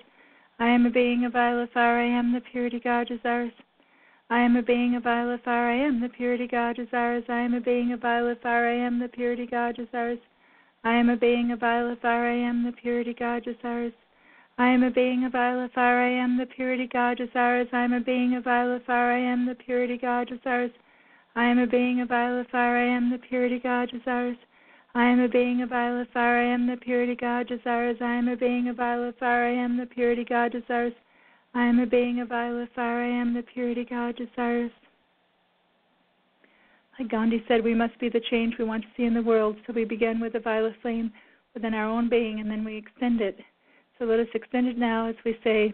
I 0.59 0.67
am 0.67 0.85
a 0.85 0.89
being 0.89 1.23
of 1.23 1.31
violet. 1.31 1.69
I 1.73 2.01
am 2.01 2.33
the 2.33 2.41
purity 2.41 2.81
God 2.83 3.07
desires. 3.07 3.53
I 4.29 4.41
am 4.41 4.57
a 4.57 4.61
being 4.61 4.95
of 4.95 5.03
violet. 5.03 5.45
I 5.45 5.77
am 5.77 6.01
the 6.01 6.09
purity 6.09 6.47
God 6.47 6.75
desires. 6.75 7.29
I 7.29 7.39
am 7.39 7.53
a 7.53 7.61
being 7.61 7.93
of 7.93 8.01
violet. 8.01 8.43
I 8.43 8.73
am 8.73 8.99
the 8.99 9.07
purity 9.07 9.47
God 9.49 9.77
desires. 9.77 10.19
I 10.83 10.95
am 10.95 11.09
a 11.09 11.15
being 11.15 11.53
of 11.53 11.61
violet. 11.61 12.03
I 12.03 12.33
am 12.33 12.65
the 12.65 12.73
purity 12.73 13.13
God 13.17 13.45
desires. 13.45 13.93
I 14.57 14.67
am 14.67 14.83
a 14.83 14.91
being 14.91 15.23
of 15.23 15.31
violet. 15.31 15.77
I 15.77 16.09
am 16.09 16.37
the 16.37 16.45
purity 16.45 16.89
God 16.91 17.19
desires. 17.19 17.69
I 17.71 17.85
am 17.85 17.93
a 17.93 18.01
being 18.01 18.35
of 18.35 18.43
fire. 18.43 19.13
I 19.13 19.19
am 19.19 19.45
the 19.45 19.55
purity 19.55 19.97
God 19.97 20.27
desires. 20.27 20.71
I 21.35 21.45
am 21.45 21.57
a 21.57 21.65
being 21.65 21.99
of 22.01 22.09
fire, 22.09 22.45
I 22.53 22.85
am 22.85 23.09
the 23.09 23.17
purity 23.17 23.59
God 23.59 23.89
desires. 23.89 24.37
I 24.93 25.05
am 25.05 25.19
a 25.19 25.27
being 25.27 25.61
of 25.63 25.69
fire, 25.69 26.05
I 26.15 26.53
am 26.53 26.67
the 26.67 26.77
purity 26.77 27.15
God 27.15 27.47
desires. 27.47 27.97
I 28.01 28.13
am 28.13 28.27
a 28.27 28.35
being 28.35 28.67
of 28.67 28.77
fire, 28.77 29.45
I 29.45 29.51
am 29.51 29.77
the 29.77 29.87
purity 29.87 30.23
God 30.23 30.51
desires. 30.51 30.93
I 31.55 31.65
am 31.65 31.79
a 31.79 31.87
being 31.87 32.19
of 32.19 32.29
fire, 32.29 33.03
I 33.03 33.07
am 33.07 33.33
the 33.33 33.41
purity 33.41 33.85
God 33.85 34.15
desires. 34.15 34.71
Like 36.99 37.09
Gandhi 37.09 37.43
said, 37.47 37.63
we 37.63 37.73
must 37.73 37.99
be 37.99 38.09
the 38.09 38.21
change 38.29 38.53
we 38.59 38.65
want 38.65 38.83
to 38.83 38.89
see 38.95 39.05
in 39.05 39.15
the 39.15 39.21
world, 39.23 39.57
so 39.65 39.73
we 39.73 39.85
begin 39.85 40.19
with 40.19 40.33
the 40.33 40.39
violet 40.39 40.75
flame. 40.81 41.11
within 41.53 41.73
our 41.73 41.85
own 41.85 42.09
being, 42.09 42.39
and 42.39 42.49
then 42.49 42.63
we 42.63 42.77
extend 42.77 43.21
it. 43.21 43.39
So 43.97 44.05
let 44.05 44.19
us 44.19 44.27
extend 44.33 44.67
it 44.67 44.77
now 44.77 45.07
as 45.07 45.15
we 45.23 45.37
say, 45.43 45.73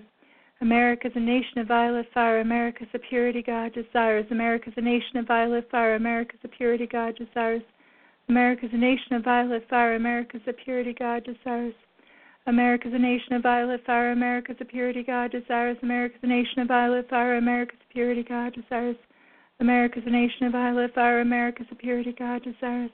America 0.62 1.08
is 1.08 1.14
a 1.16 1.20
nation 1.20 1.60
of 1.60 1.68
violet 1.68 2.06
fire. 2.14 2.42
America 2.42 2.84
is 2.84 2.90
a 2.94 3.00
purity 3.00 3.42
God 3.42 3.74
desires. 3.74 4.26
America 4.30 4.70
is 4.70 4.74
a 4.76 4.82
nation 4.82 5.18
of 5.18 5.28
violet 5.28 5.70
fire. 5.72 5.96
America 5.96 6.34
is 6.34 6.42
a 6.44 6.50
purity 6.50 6.86
God 6.86 7.16
desires. 7.16 7.62
America 8.28 8.66
is 8.66 8.74
a 8.74 8.78
nation 8.78 9.14
of 9.14 9.24
violet 9.24 9.66
fire. 9.70 9.96
America 9.96 10.38
is 10.38 10.44
a 10.48 10.54
purity 10.54 10.94
God 10.94 11.24
desires. 11.24 11.74
America 12.46 12.88
is 12.90 12.94
a 12.94 13.00
nation 13.00 13.34
of 13.34 13.44
violet 13.44 13.86
fire. 13.86 14.12
America 14.12 14.52
is 14.52 14.58
a 14.60 14.66
purity 14.66 15.04
God 15.04 15.32
desires. 15.32 15.78
America 15.82 16.16
is 16.18 16.24
a 16.24 16.28
nation 16.28 16.60
of 16.60 16.68
violet 16.68 17.10
fire. 17.10 17.38
America 17.38 17.74
is 17.74 17.82
a 17.90 17.94
purity 17.94 18.24
God 18.24 18.54
desires. 18.54 18.96
America 19.62 20.00
is 20.00 20.04
a 20.06 20.10
nation 20.10 20.46
of 20.46 20.52
violet 20.52 20.94
fire. 20.94 21.20
America 21.22 21.64
is 21.64 21.68
a 21.72 21.76
purity 21.76 22.14
God 22.18 22.44
desires. 22.44 22.92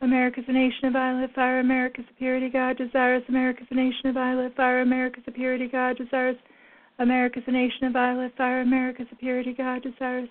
America 0.00 0.40
is 0.40 0.46
a 0.48 0.52
nation 0.52 0.86
of 0.86 0.92
violet 0.94 1.30
fire. 1.34 1.60
America 1.60 2.00
is 2.00 2.06
a 2.10 2.14
purity 2.18 2.48
God 2.48 2.76
desires. 2.78 3.22
America 3.28 3.62
is 3.62 3.68
a 3.70 3.74
nation 3.74 4.06
of 4.06 4.14
violet 4.14 4.56
fire. 4.56 4.80
America 4.80 5.20
is 5.20 5.24
a 5.28 5.32
purity 5.32 5.68
God 5.68 5.96
desires. 5.96 6.36
America 6.98 7.38
is 7.38 7.44
a 7.46 7.52
nation 7.52 7.84
of 7.84 7.92
violet 7.92 8.32
fire. 8.36 8.60
America 8.60 9.02
is 9.02 9.08
a 9.12 9.16
purity 9.16 9.54
God 9.56 9.82
desires. 9.82 10.28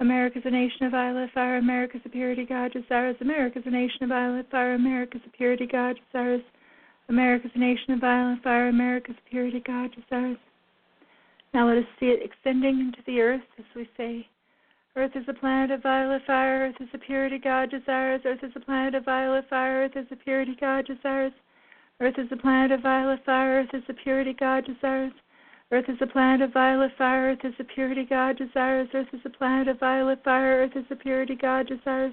America 0.00 0.38
is 0.38 0.44
a 0.44 0.50
nation 0.50 0.86
of 0.86 0.92
violet 0.92 1.30
fire. 1.32 1.58
America 1.58 1.96
is 1.96 2.02
a 2.04 2.08
purity 2.08 2.44
God 2.44 2.72
desires. 2.72 3.16
America 3.20 3.58
is 3.58 3.66
a 3.66 3.70
nation 3.70 4.02
of 4.02 4.08
violet 4.08 4.50
fire. 4.50 4.74
America 4.74 5.16
is 5.16 5.22
a 5.26 5.36
purity 5.36 5.66
God 5.66 5.98
desires. 6.06 6.42
America 7.08 7.46
is 7.46 7.52
a 7.54 7.58
nation 7.58 7.92
of 7.94 8.00
violet 8.00 8.42
fire. 8.42 8.68
America 8.68 9.10
is 9.12 9.16
a 9.24 9.30
purity 9.30 9.62
God 9.64 9.90
desires. 9.94 10.38
Now 11.54 11.68
let 11.68 11.78
us 11.78 11.84
see 12.00 12.06
it 12.06 12.22
extending 12.22 12.80
into 12.80 12.98
the 13.06 13.20
earth 13.20 13.42
as 13.58 13.64
we 13.76 13.88
say, 13.96 14.26
Earth 14.94 15.12
is 15.14 15.24
a 15.26 15.32
planet 15.32 15.70
of 15.70 15.82
violet 15.82 16.20
fire. 16.26 16.68
Earth 16.68 16.76
is 16.78 16.88
a 16.92 16.98
purity 16.98 17.38
God 17.38 17.70
desires. 17.70 18.20
Earth 18.26 18.42
is 18.42 18.52
a 18.54 18.60
planet 18.60 18.94
of 18.94 19.06
violet 19.06 19.48
fire. 19.48 19.84
Earth 19.84 19.96
is 19.96 20.06
a 20.10 20.16
purity 20.16 20.54
God 20.60 20.86
desires. 20.86 21.32
Earth 21.98 22.18
is 22.18 22.28
a 22.30 22.36
planet 22.36 22.72
of 22.72 22.82
violet 22.82 23.24
fire. 23.24 23.60
Earth 23.60 23.70
is 23.72 23.84
a 23.88 23.94
purity 23.94 24.34
God 24.38 24.66
desires. 24.66 25.12
Earth 25.72 25.88
is 25.88 25.96
a 26.02 26.06
planet 26.06 26.42
of 26.42 26.52
violet 26.52 26.92
fire. 26.98 27.30
Earth 27.32 27.44
is 27.44 27.54
a 27.58 27.64
purity 27.64 28.04
God 28.04 28.36
desires. 28.36 28.88
Earth 28.92 29.08
is 29.14 29.20
a 29.24 29.30
planet 29.30 29.68
of 29.68 29.80
violet 29.80 30.22
fire. 30.22 30.64
Earth 30.64 30.76
is 30.76 30.84
a 30.90 30.96
purity 30.96 31.34
God 31.34 31.66
desires. 31.66 32.12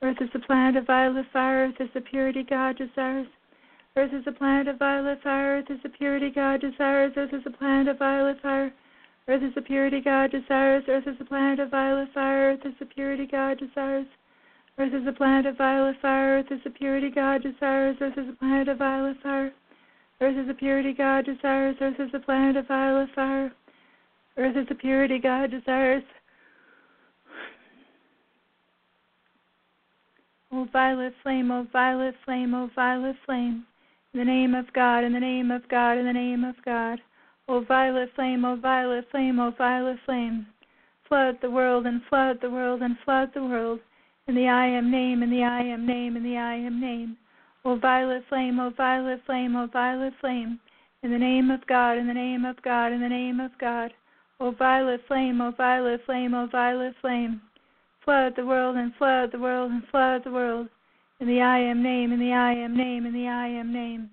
Earth 0.00 0.16
is 0.22 0.30
a 0.34 0.38
planet 0.38 0.78
of 0.78 0.86
violet 0.86 1.26
fire. 1.30 1.66
Earth 1.68 1.74
is 1.78 1.90
a 1.94 2.00
purity 2.00 2.42
God 2.42 2.78
desires. 2.78 3.26
Earth 3.98 4.14
is 4.14 4.26
a 4.26 4.32
planet 4.32 4.68
of 4.68 4.78
violet 4.78 5.22
fire. 5.22 5.58
Earth 5.58 5.70
is 5.70 5.80
a 5.84 5.90
purity 5.90 6.30
God 6.30 6.62
desires. 6.62 7.12
Earth 7.18 7.34
is 7.34 7.42
a 7.44 7.50
planet 7.50 7.88
of 7.88 7.98
violet 7.98 8.40
fire. 8.40 8.72
Earth 9.28 9.42
is 9.42 9.52
a 9.58 9.60
purity 9.60 10.00
God 10.00 10.30
desires. 10.30 10.84
Earth 10.88 11.06
is 11.06 11.20
a 11.20 11.24
planet 11.24 11.60
of 11.60 11.70
violet 11.70 12.08
fire. 12.14 12.52
Earth 12.52 12.64
is 12.64 12.74
a 12.80 12.86
purity 12.86 13.26
God 13.26 13.58
desires. 13.58 14.06
Earth 14.78 14.94
is 14.94 15.06
a 15.06 15.12
planet 15.12 15.44
of 15.44 15.58
violet 15.58 15.96
fire. 16.00 16.38
Earth 16.38 16.50
is 16.50 16.60
a 16.64 16.70
purity 16.70 17.10
God 17.10 17.42
desires. 17.42 17.96
Earth 18.00 18.16
is 18.16 18.28
a 18.30 18.36
planet 18.38 18.68
of 18.68 18.78
violet 18.78 19.18
fire. 19.22 19.52
Earth 20.20 20.36
is 20.36 20.48
a 20.48 20.54
purity 20.54 20.94
God 20.94 21.26
desires. 21.26 21.76
Earth 21.80 22.00
is 22.00 22.10
a 22.14 22.18
planet 22.18 22.56
of 22.56 22.68
violet 22.68 23.08
fire. 23.14 23.52
Earth 24.38 24.56
is 24.56 24.66
a 24.70 24.74
purity 24.74 25.18
God 25.18 25.50
desires. 25.50 26.02
O 30.52 30.66
violet 30.72 31.12
flame, 31.22 31.50
O 31.50 31.66
violet 31.70 32.14
flame, 32.24 32.54
O 32.54 32.70
violet 32.74 33.16
flame. 33.26 33.66
In 34.14 34.20
the 34.20 34.24
name 34.24 34.54
of 34.54 34.72
God, 34.72 35.04
in 35.04 35.12
the 35.12 35.20
name 35.20 35.50
of 35.50 35.68
God, 35.68 35.98
in 35.98 36.06
the 36.06 36.12
name 36.12 36.44
of 36.44 36.54
God. 36.64 36.98
O 37.48 37.60
violet 37.60 38.08
flame, 38.14 38.44
O 38.44 38.56
violet 38.56 39.04
flame, 39.10 39.38
O 39.38 39.50
violet 39.50 39.98
flame. 40.06 40.46
Flood 41.08 41.38
the 41.42 41.50
world 41.50 41.86
and 41.86 42.00
flood 42.08 42.38
the 42.40 42.50
world 42.50 42.80
and 42.80 42.96
flood 43.04 43.32
the 43.34 43.42
world. 43.42 43.80
In 44.28 44.34
the 44.34 44.48
I 44.48 44.66
am 44.66 44.90
name, 44.90 45.22
in 45.22 45.30
the 45.30 45.42
I 45.42 45.60
am 45.60 45.86
name, 45.86 46.16
in 46.16 46.22
the 46.22 46.38
I 46.38 46.54
am 46.54 46.80
name. 46.80 47.18
O 47.66 47.74
violet 47.74 48.22
flame, 48.28 48.60
O 48.60 48.70
violet 48.70 49.20
flame, 49.26 49.56
O 49.56 49.66
violet 49.66 50.12
flame, 50.20 50.60
in 51.02 51.10
the 51.10 51.18
name 51.18 51.50
of 51.50 51.66
God, 51.66 51.98
in 51.98 52.06
the 52.06 52.14
name 52.14 52.44
of 52.44 52.62
God, 52.62 52.92
in 52.92 53.00
the 53.00 53.08
name 53.08 53.40
of 53.40 53.50
God. 53.58 53.92
O 54.38 54.52
violet 54.52 55.00
flame, 55.08 55.40
O 55.40 55.50
violet 55.50 56.00
flame, 56.06 56.32
O 56.32 56.46
violet 56.46 56.94
flame, 57.00 57.40
flood 58.04 58.34
the 58.36 58.46
world 58.46 58.76
and 58.76 58.94
flood 58.94 59.32
the 59.32 59.40
world 59.40 59.72
and 59.72 59.82
flood 59.90 60.22
the 60.22 60.30
world. 60.30 60.68
In 61.18 61.26
the 61.26 61.40
I 61.40 61.58
am 61.58 61.82
name, 61.82 62.12
in 62.12 62.20
the 62.20 62.32
I 62.32 62.52
am 62.52 62.76
name, 62.76 63.04
in 63.04 63.12
the 63.12 63.26
I 63.26 63.48
am 63.48 63.72
name. 63.72 64.10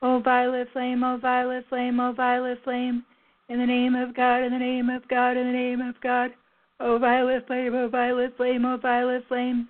O 0.00 0.20
violet 0.20 0.68
flame, 0.72 1.02
O 1.02 1.16
violet 1.16 1.64
flame, 1.68 1.98
O 1.98 2.12
violet 2.12 2.62
flame, 2.62 3.04
in 3.48 3.58
the 3.58 3.66
name 3.66 3.96
of 3.96 4.14
God, 4.14 4.44
in 4.44 4.52
the 4.52 4.58
name 4.60 4.88
of 4.88 5.08
God, 5.08 5.36
in 5.36 5.48
the 5.48 5.52
name 5.52 5.80
of 5.80 6.00
God. 6.02 6.30
O 6.78 7.00
violet 7.00 7.48
flame, 7.48 7.74
O 7.74 7.88
violet 7.88 8.36
flame, 8.36 8.64
O 8.64 8.76
violet 8.76 9.24
flame. 9.26 9.68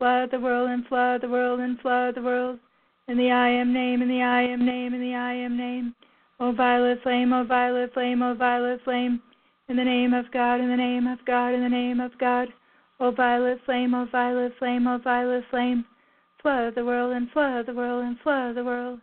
Flood 0.00 0.30
the 0.30 0.40
world 0.40 0.70
and 0.70 0.86
flood 0.86 1.20
the 1.20 1.28
world 1.28 1.60
and 1.60 1.78
flood 1.78 2.14
the 2.14 2.22
world. 2.22 2.58
In 3.06 3.18
the 3.18 3.30
I 3.30 3.50
am 3.50 3.70
name, 3.74 4.00
in 4.00 4.08
the 4.08 4.22
I 4.22 4.40
am 4.40 4.64
name, 4.64 4.94
in 4.94 5.00
the 5.02 5.14
I 5.14 5.34
am 5.34 5.58
name. 5.58 5.94
O 6.40 6.52
violet 6.52 7.02
flame, 7.02 7.34
O 7.34 7.44
violet 7.44 7.92
flame, 7.92 8.22
O 8.22 8.32
violet 8.32 8.80
flame. 8.82 9.20
In 9.68 9.76
the 9.76 9.84
name 9.84 10.14
of 10.14 10.24
God, 10.32 10.58
in 10.58 10.70
the 10.70 10.76
name 10.76 11.06
of 11.06 11.18
God, 11.26 11.52
in 11.52 11.62
the 11.62 11.68
name 11.68 12.00
of 12.00 12.16
God. 12.16 12.48
O 12.98 13.10
violet 13.10 13.60
flame, 13.66 13.92
O 13.92 14.06
violet 14.06 14.54
flame, 14.58 14.86
O 14.86 14.96
violet 14.96 15.44
flame. 15.50 15.84
Flood 16.40 16.76
the 16.76 16.84
world 16.86 17.12
and 17.12 17.30
flood 17.30 17.66
the 17.66 17.74
world 17.74 18.02
and 18.02 18.18
flood 18.20 18.54
the 18.54 18.64
world. 18.64 19.00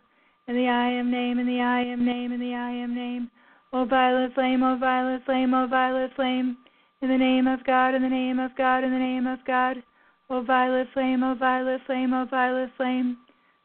In 0.48 0.56
the 0.56 0.66
I 0.66 0.90
am 0.90 1.12
name, 1.12 1.38
in 1.38 1.46
the 1.46 1.60
I 1.60 1.82
am 1.82 2.04
name, 2.04 2.32
in 2.32 2.40
the 2.40 2.54
I 2.54 2.72
am 2.72 2.92
name. 2.92 3.30
O 3.72 3.84
violet 3.84 4.34
flame, 4.34 4.64
O 4.64 4.76
violet 4.76 5.24
flame, 5.24 5.54
O 5.54 5.68
violet 5.68 6.10
flame. 6.16 6.56
In 7.02 7.08
the 7.08 7.16
name 7.16 7.46
of 7.46 7.62
God, 7.64 7.94
in 7.94 8.02
the 8.02 8.08
name 8.08 8.40
of 8.40 8.50
God, 8.56 8.82
in 8.82 8.90
the 8.90 8.98
name 8.98 9.28
of 9.28 9.38
God. 9.46 9.80
O 10.30 10.42
violet 10.42 10.88
flame, 10.92 11.22
O 11.22 11.34
violet 11.34 11.80
flame, 11.86 12.12
O 12.12 12.26
violet 12.26 12.70
flame, 12.76 13.16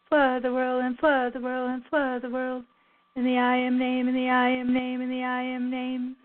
flood 0.07 0.43
the 0.43 0.53
world 0.53 0.83
and 0.83 0.97
flood 0.97 1.33
the 1.33 1.41
world 1.41 1.69
and 1.69 1.83
flood 1.89 2.21
the 2.21 2.29
world. 2.29 2.63
In 3.15 3.25
the 3.25 3.37
I 3.37 3.57
am 3.57 3.77
name, 3.77 4.07
in 4.07 4.15
the 4.15 4.29
I 4.29 4.49
am 4.49 4.73
name, 4.73 5.01
in 5.01 5.09
the 5.09 5.23
I 5.23 5.41
am 5.43 5.69
name. 5.69 6.15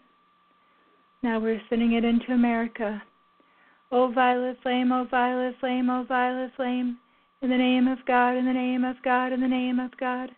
Now 1.22 1.40
we're 1.40 1.60
sending 1.68 1.92
it 1.92 2.04
into 2.04 2.32
America. 2.32 3.02
O 3.90 4.12
violet 4.12 4.58
flame, 4.62 4.92
O 4.92 5.04
violet 5.10 5.56
flame, 5.58 5.90
O 5.90 6.04
violet 6.04 6.52
flame, 6.54 6.98
in 7.42 7.50
the 7.50 7.56
name 7.56 7.88
of 7.88 7.98
God, 8.06 8.36
in 8.36 8.44
the 8.44 8.52
name 8.52 8.84
of 8.84 8.96
God, 9.02 9.32
in 9.32 9.40
the 9.40 9.48
name 9.48 9.80
of 9.80 9.90
God. 9.98 10.30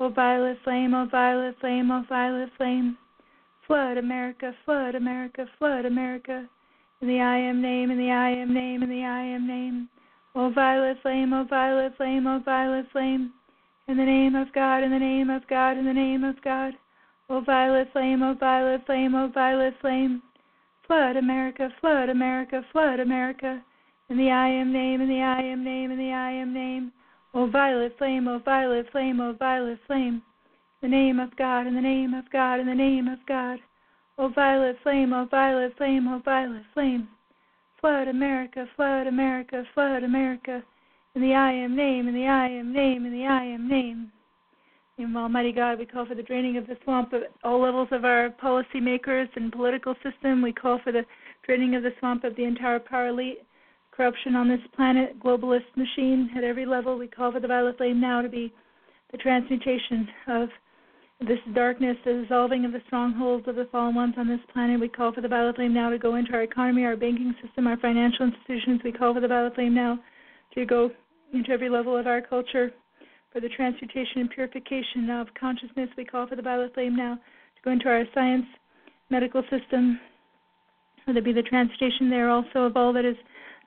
O 0.00 0.08
violet 0.08 0.58
flame, 0.64 0.94
O 0.94 1.06
violet 1.06 1.54
flame, 1.60 1.92
O 1.92 2.02
violet 2.08 2.50
flame. 2.56 2.98
Flood 3.66 3.98
America, 3.98 4.52
flood 4.64 4.96
America, 4.96 5.46
flood 5.58 5.84
America. 5.84 6.48
In 7.04 7.10
the 7.10 7.20
I 7.20 7.36
am 7.36 7.60
name, 7.60 7.90
in 7.90 7.98
the 7.98 8.10
I 8.10 8.30
am 8.30 8.54
name, 8.54 8.82
in 8.82 8.88
the 8.88 9.04
I 9.04 9.20
am 9.24 9.46
name. 9.46 9.90
O 10.34 10.48
violet 10.48 10.96
flame, 11.02 11.34
O 11.34 11.44
violet 11.44 11.94
flame, 11.98 12.26
O 12.26 12.38
violet 12.38 12.86
flame. 12.92 13.30
In 13.88 13.98
the 13.98 14.04
name 14.06 14.34
of 14.34 14.50
God, 14.54 14.82
in 14.82 14.90
the 14.90 14.98
name 14.98 15.28
of 15.28 15.46
God, 15.46 15.76
in 15.76 15.84
the 15.84 15.92
name 15.92 16.24
of 16.24 16.40
God. 16.40 16.72
O 17.28 17.42
violet 17.42 17.92
flame, 17.92 18.22
O 18.22 18.32
violet 18.32 18.86
flame, 18.86 19.14
O 19.14 19.28
violet 19.28 19.74
flame. 19.82 20.22
Flood 20.86 21.16
America, 21.16 21.68
flood 21.78 22.08
America, 22.08 22.64
flood 22.72 23.00
America. 23.00 23.62
In 24.08 24.16
the 24.16 24.30
I 24.30 24.48
am 24.48 24.72
name, 24.72 25.02
in 25.02 25.10
the 25.10 25.20
I 25.20 25.42
am 25.42 25.62
name, 25.62 25.90
in 25.90 25.98
the 25.98 26.10
I 26.10 26.30
am 26.30 26.54
name. 26.54 26.90
O 27.34 27.46
violet 27.50 27.98
flame, 27.98 28.28
O 28.28 28.38
violet 28.38 28.90
flame, 28.92 29.20
O 29.20 29.34
violet 29.34 29.78
flame. 29.86 30.22
In 30.80 30.90
the 30.90 30.96
name 30.96 31.20
of 31.20 31.36
God, 31.36 31.66
in 31.66 31.74
the 31.74 31.82
name 31.82 32.14
of 32.14 32.30
God, 32.30 32.60
in 32.60 32.66
the 32.66 32.74
name 32.74 33.08
of 33.08 33.18
God. 33.26 33.58
O 34.16 34.28
violet 34.28 34.76
flame, 34.82 35.12
O 35.12 35.26
violet 35.26 35.76
flame, 35.76 36.06
O 36.08 36.20
violet 36.24 36.62
flame. 36.72 37.08
Flood 37.80 38.08
America, 38.08 38.66
flood 38.76 39.06
America, 39.06 39.64
flood 39.74 40.04
America. 40.04 40.62
In 41.14 41.22
the 41.22 41.34
I 41.34 41.52
am 41.52 41.76
name, 41.76 42.08
in 42.08 42.14
the 42.14 42.26
I 42.26 42.48
am 42.48 42.72
name, 42.72 43.06
in 43.06 43.12
the 43.12 43.26
I 43.26 43.44
am 43.44 43.68
name. 43.68 44.12
In 44.98 45.16
Almighty 45.16 45.50
God, 45.50 45.80
we 45.80 45.86
call 45.86 46.06
for 46.06 46.14
the 46.14 46.22
draining 46.22 46.56
of 46.56 46.68
the 46.68 46.76
swamp 46.84 47.12
at 47.12 47.32
all 47.42 47.60
levels 47.60 47.88
of 47.90 48.04
our 48.04 48.30
policymakers 48.30 49.28
and 49.34 49.50
political 49.50 49.94
system. 50.04 50.40
We 50.40 50.52
call 50.52 50.78
for 50.84 50.92
the 50.92 51.04
draining 51.44 51.74
of 51.74 51.82
the 51.82 51.92
swamp 51.98 52.22
of 52.22 52.36
the 52.36 52.44
entire 52.44 52.78
power 52.78 53.08
elite, 53.08 53.42
corruption 53.90 54.36
on 54.36 54.48
this 54.48 54.60
planet, 54.76 55.18
globalist 55.18 55.76
machine 55.76 56.30
at 56.36 56.44
every 56.44 56.66
level. 56.66 56.96
We 56.96 57.08
call 57.08 57.32
for 57.32 57.40
the 57.40 57.48
violet 57.48 57.76
flame 57.76 58.00
now 58.00 58.22
to 58.22 58.28
be 58.28 58.52
the 59.10 59.18
transmutation 59.18 60.08
of 60.28 60.48
this 61.20 61.38
darkness, 61.54 61.96
the 62.04 62.22
dissolving 62.22 62.64
of 62.64 62.72
the 62.72 62.82
strongholds 62.86 63.46
of 63.48 63.56
the 63.56 63.68
fallen 63.70 63.94
ones 63.94 64.14
on 64.18 64.28
this 64.28 64.40
planet. 64.52 64.80
We 64.80 64.88
call 64.88 65.12
for 65.12 65.20
the 65.20 65.28
violet 65.28 65.56
flame 65.56 65.72
now 65.72 65.90
to 65.90 65.98
go 65.98 66.16
into 66.16 66.32
our 66.32 66.42
economy, 66.42 66.84
our 66.84 66.96
banking 66.96 67.34
system, 67.42 67.66
our 67.66 67.78
financial 67.78 68.26
institutions. 68.26 68.80
We 68.84 68.92
call 68.92 69.14
for 69.14 69.20
the 69.20 69.28
violet 69.28 69.54
flame 69.54 69.74
now 69.74 69.98
to 70.54 70.66
go 70.66 70.90
into 71.32 71.50
every 71.50 71.68
level 71.68 71.96
of 71.96 72.06
our 72.06 72.20
culture 72.20 72.72
for 73.32 73.40
the 73.40 73.48
transmutation 73.48 74.20
and 74.20 74.30
purification 74.30 75.10
of 75.10 75.28
consciousness. 75.38 75.88
We 75.96 76.04
call 76.04 76.26
for 76.26 76.36
the 76.36 76.42
violet 76.42 76.74
flame 76.74 76.96
now 76.96 77.14
to 77.14 77.62
go 77.64 77.70
into 77.70 77.88
our 77.88 78.04
science, 78.12 78.46
medical 79.10 79.42
system. 79.50 79.98
Let 81.06 81.14
there 81.14 81.22
be 81.22 81.32
the 81.32 81.42
transmutation 81.42 82.10
there 82.10 82.30
also 82.30 82.60
of 82.60 82.76
all 82.76 82.92
that 82.92 83.04
is 83.04 83.16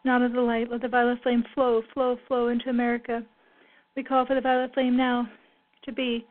not 0.06 0.22
of 0.22 0.34
the 0.34 0.42
light. 0.42 0.72
Let 0.72 0.82
the 0.82 0.88
violet 0.88 1.20
flame 1.24 1.44
flow, 1.54 1.82
flow, 1.94 2.18
flow 2.27 2.48
into 2.48 2.70
America. 2.70 3.24
We 3.96 4.04
call 4.04 4.25
for 4.25 4.36
the 4.36 4.42
violet 4.42 4.74
flame 4.74 4.96
now 4.96 5.27
to 5.86 5.92
be 5.92 6.25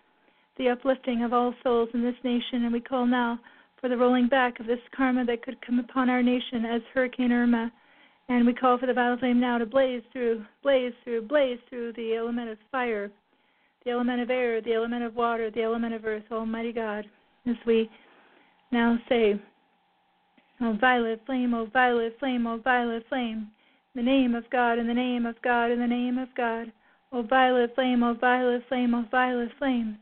the 0.58 0.68
uplifting 0.68 1.22
of 1.22 1.32
all 1.32 1.54
souls 1.62 1.88
in 1.94 2.02
this 2.02 2.14
nation, 2.24 2.64
and 2.64 2.72
we 2.72 2.80
call 2.80 3.06
now 3.06 3.38
for 3.80 3.88
the 3.88 3.96
rolling 3.96 4.28
back 4.28 4.58
of 4.58 4.66
this 4.66 4.80
karma 4.96 5.24
that 5.24 5.42
could 5.42 5.60
come 5.64 5.78
upon 5.78 6.08
our 6.08 6.22
nation 6.22 6.64
as 6.64 6.82
Hurricane 6.94 7.32
Irma. 7.32 7.70
And 8.28 8.44
we 8.44 8.54
call 8.54 8.78
for 8.78 8.86
the 8.86 8.92
violet 8.92 9.20
flame 9.20 9.40
now 9.40 9.58
to 9.58 9.66
blaze 9.66 10.02
through, 10.12 10.44
blaze 10.62 10.92
through, 11.04 11.28
blaze 11.28 11.58
through 11.68 11.92
the 11.92 12.16
element 12.16 12.48
of 12.50 12.58
fire, 12.72 13.10
the 13.84 13.92
element 13.92 14.20
of 14.20 14.30
air, 14.30 14.60
the 14.60 14.74
element 14.74 15.04
of 15.04 15.14
water, 15.14 15.50
the 15.50 15.62
element 15.62 15.94
of 15.94 16.04
earth, 16.04 16.24
Almighty 16.32 16.72
God, 16.72 17.04
as 17.46 17.54
we 17.66 17.88
now 18.72 18.98
say, 19.08 19.40
O 20.60 20.76
violet 20.80 21.20
flame, 21.26 21.54
O 21.54 21.66
violet 21.66 22.16
flame, 22.18 22.46
O 22.46 22.58
violet 22.58 23.04
flame, 23.08 23.48
in 23.94 24.04
the 24.04 24.10
name 24.10 24.34
of 24.34 24.48
God, 24.50 24.78
in 24.78 24.88
the 24.88 24.94
name 24.94 25.26
of 25.26 25.40
God, 25.42 25.70
in 25.70 25.78
the 25.78 25.86
name 25.86 26.18
of 26.18 26.28
God, 26.36 26.72
O 27.12 27.22
violet 27.22 27.74
flame, 27.74 28.02
O 28.02 28.14
violet 28.14 28.62
flame, 28.68 28.94
O 28.94 29.04
violet 29.10 29.50
flame, 29.58 29.98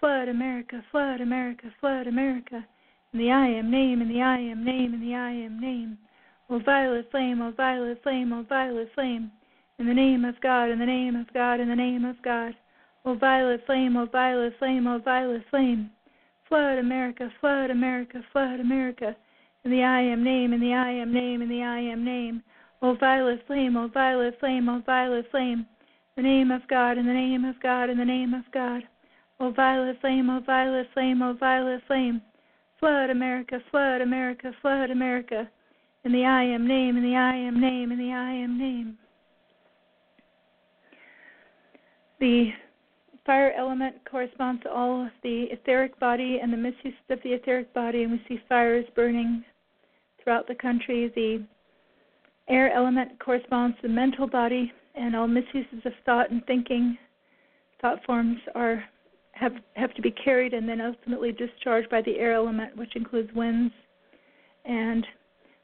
flood 0.00 0.28
America, 0.28 0.82
flood 0.90 1.20
America, 1.20 1.72
flood 1.78 2.06
America, 2.06 2.66
in 3.12 3.20
the 3.20 3.30
I 3.30 3.46
am 3.46 3.70
name, 3.70 4.00
in 4.00 4.08
the 4.08 4.22
I 4.22 4.38
am 4.38 4.64
name, 4.64 4.94
in 4.94 5.00
the 5.00 5.14
I 5.14 5.30
am 5.30 5.60
name, 5.60 5.98
O 6.48 6.58
violet 6.58 7.08
flame, 7.10 7.42
O 7.42 7.52
violet 7.52 8.02
flame, 8.02 8.32
O 8.32 8.42
violet 8.42 8.88
flame, 8.94 9.30
in 9.78 9.86
the 9.86 9.94
name 9.94 10.24
of 10.24 10.40
God, 10.40 10.70
in 10.70 10.78
the 10.78 10.86
name 10.86 11.14
of 11.16 11.32
God, 11.32 11.60
in 11.60 11.68
the 11.68 11.76
name 11.76 12.04
of 12.04 12.20
God, 12.22 12.54
O 13.04 13.14
violet 13.14 13.60
flame, 13.66 13.96
O 13.96 14.06
violet 14.06 14.54
flame, 14.58 14.86
O 14.86 14.98
violet 14.98 15.44
flame, 15.50 15.90
flood 16.48 16.78
America, 16.78 17.30
flood 17.40 17.70
America, 17.70 18.22
flood 18.32 18.58
America, 18.58 19.14
in 19.64 19.70
the 19.70 19.82
I 19.82 20.00
am 20.00 20.24
name, 20.24 20.54
in 20.54 20.60
the 20.60 20.72
I 20.72 20.90
am 20.90 21.12
name, 21.12 21.42
in 21.42 21.48
the 21.48 21.62
I 21.62 21.80
am 21.80 22.04
name. 22.04 22.42
O 22.80 22.94
violet 22.94 23.46
flame, 23.46 23.76
O 23.76 23.88
violet 23.88 24.38
flame, 24.40 24.68
O 24.68 24.80
violet 24.86 25.30
flame. 25.30 25.66
The 26.16 26.22
name 26.22 26.50
of 26.50 26.66
God, 26.68 26.96
in 26.96 27.06
the 27.06 27.12
name 27.12 27.44
of 27.44 27.60
God, 27.60 27.90
in 27.90 27.98
the 27.98 28.04
name 28.04 28.32
of 28.32 28.50
God. 28.52 28.82
O 29.40 29.50
violet 29.50 29.98
flame, 30.02 30.28
O 30.28 30.40
violet 30.40 30.86
flame, 30.92 31.22
O 31.22 31.32
violet 31.32 31.80
flame. 31.86 32.20
Flood 32.78 33.08
America, 33.10 33.58
flood 33.70 34.02
America, 34.02 34.52
flood 34.60 34.90
America. 34.90 35.48
In 36.04 36.12
the 36.12 36.24
I 36.24 36.44
am 36.44 36.66
name, 36.66 36.96
in 36.96 37.02
the 37.02 37.16
I 37.16 37.34
am 37.36 37.60
name, 37.60 37.90
in 37.90 37.98
the 37.98 38.12
I 38.12 38.32
am 38.32 38.58
name. 38.58 38.98
The 42.20 42.50
fire 43.24 43.52
element 43.56 43.96
corresponds 44.10 44.62
to 44.62 44.70
all 44.70 45.06
of 45.06 45.12
the 45.22 45.44
etheric 45.50 45.98
body 45.98 46.38
and 46.42 46.52
the 46.52 46.56
misuse 46.58 46.94
of 47.08 47.18
the 47.22 47.32
etheric 47.32 47.72
body, 47.72 48.02
and 48.02 48.12
we 48.12 48.22
see 48.28 48.42
fires 48.46 48.84
burning 48.94 49.42
throughout 50.22 50.48
the 50.48 50.54
country. 50.54 51.10
The 51.14 51.42
air 52.48 52.72
element 52.72 53.18
corresponds 53.18 53.76
to 53.76 53.88
the 53.88 53.94
mental 53.94 54.26
body 54.26 54.70
and 54.94 55.16
all 55.16 55.28
misuses 55.28 55.80
of 55.86 55.92
thought 56.04 56.30
and 56.30 56.44
thinking. 56.46 56.98
Thought 57.80 58.04
forms 58.04 58.38
are 58.54 58.84
have 59.40 59.54
have 59.74 59.94
to 59.94 60.02
be 60.02 60.10
carried 60.10 60.52
and 60.52 60.68
then 60.68 60.80
ultimately 60.80 61.32
discharged 61.32 61.88
by 61.88 62.02
the 62.02 62.18
air 62.18 62.32
element, 62.32 62.76
which 62.76 62.94
includes 62.94 63.30
winds. 63.34 63.72
And 64.66 65.06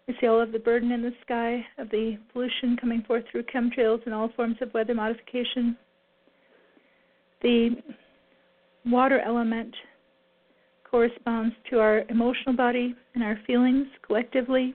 we 0.09 0.17
see 0.19 0.27
all 0.27 0.41
of 0.41 0.51
the 0.51 0.59
burden 0.59 0.91
in 0.93 1.03
the 1.03 1.13
sky 1.23 1.65
of 1.79 1.91
the 1.91 2.17
pollution 2.33 2.77
coming 2.81 3.03
forth 3.07 3.25
through 3.31 3.45
chemtrails 3.45 4.05
and 4.07 4.15
all 4.15 4.31
forms 4.35 4.57
of 4.63 4.73
weather 4.73 4.95
modification. 4.95 5.77
The 7.43 7.77
water 8.87 9.21
element 9.21 9.75
corresponds 10.91 11.55
to 11.69 11.79
our 11.79 12.05
emotional 12.09 12.57
body 12.57 12.95
and 13.15 13.23
our 13.23 13.39
feelings 13.47 13.89
collectively. 14.07 14.75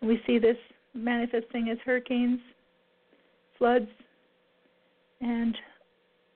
And 0.00 0.08
we 0.08 0.20
see 0.26 0.38
this 0.38 0.56
manifesting 0.94 1.68
as 1.70 1.76
hurricanes, 1.84 2.40
floods, 3.58 3.90
and 5.20 5.54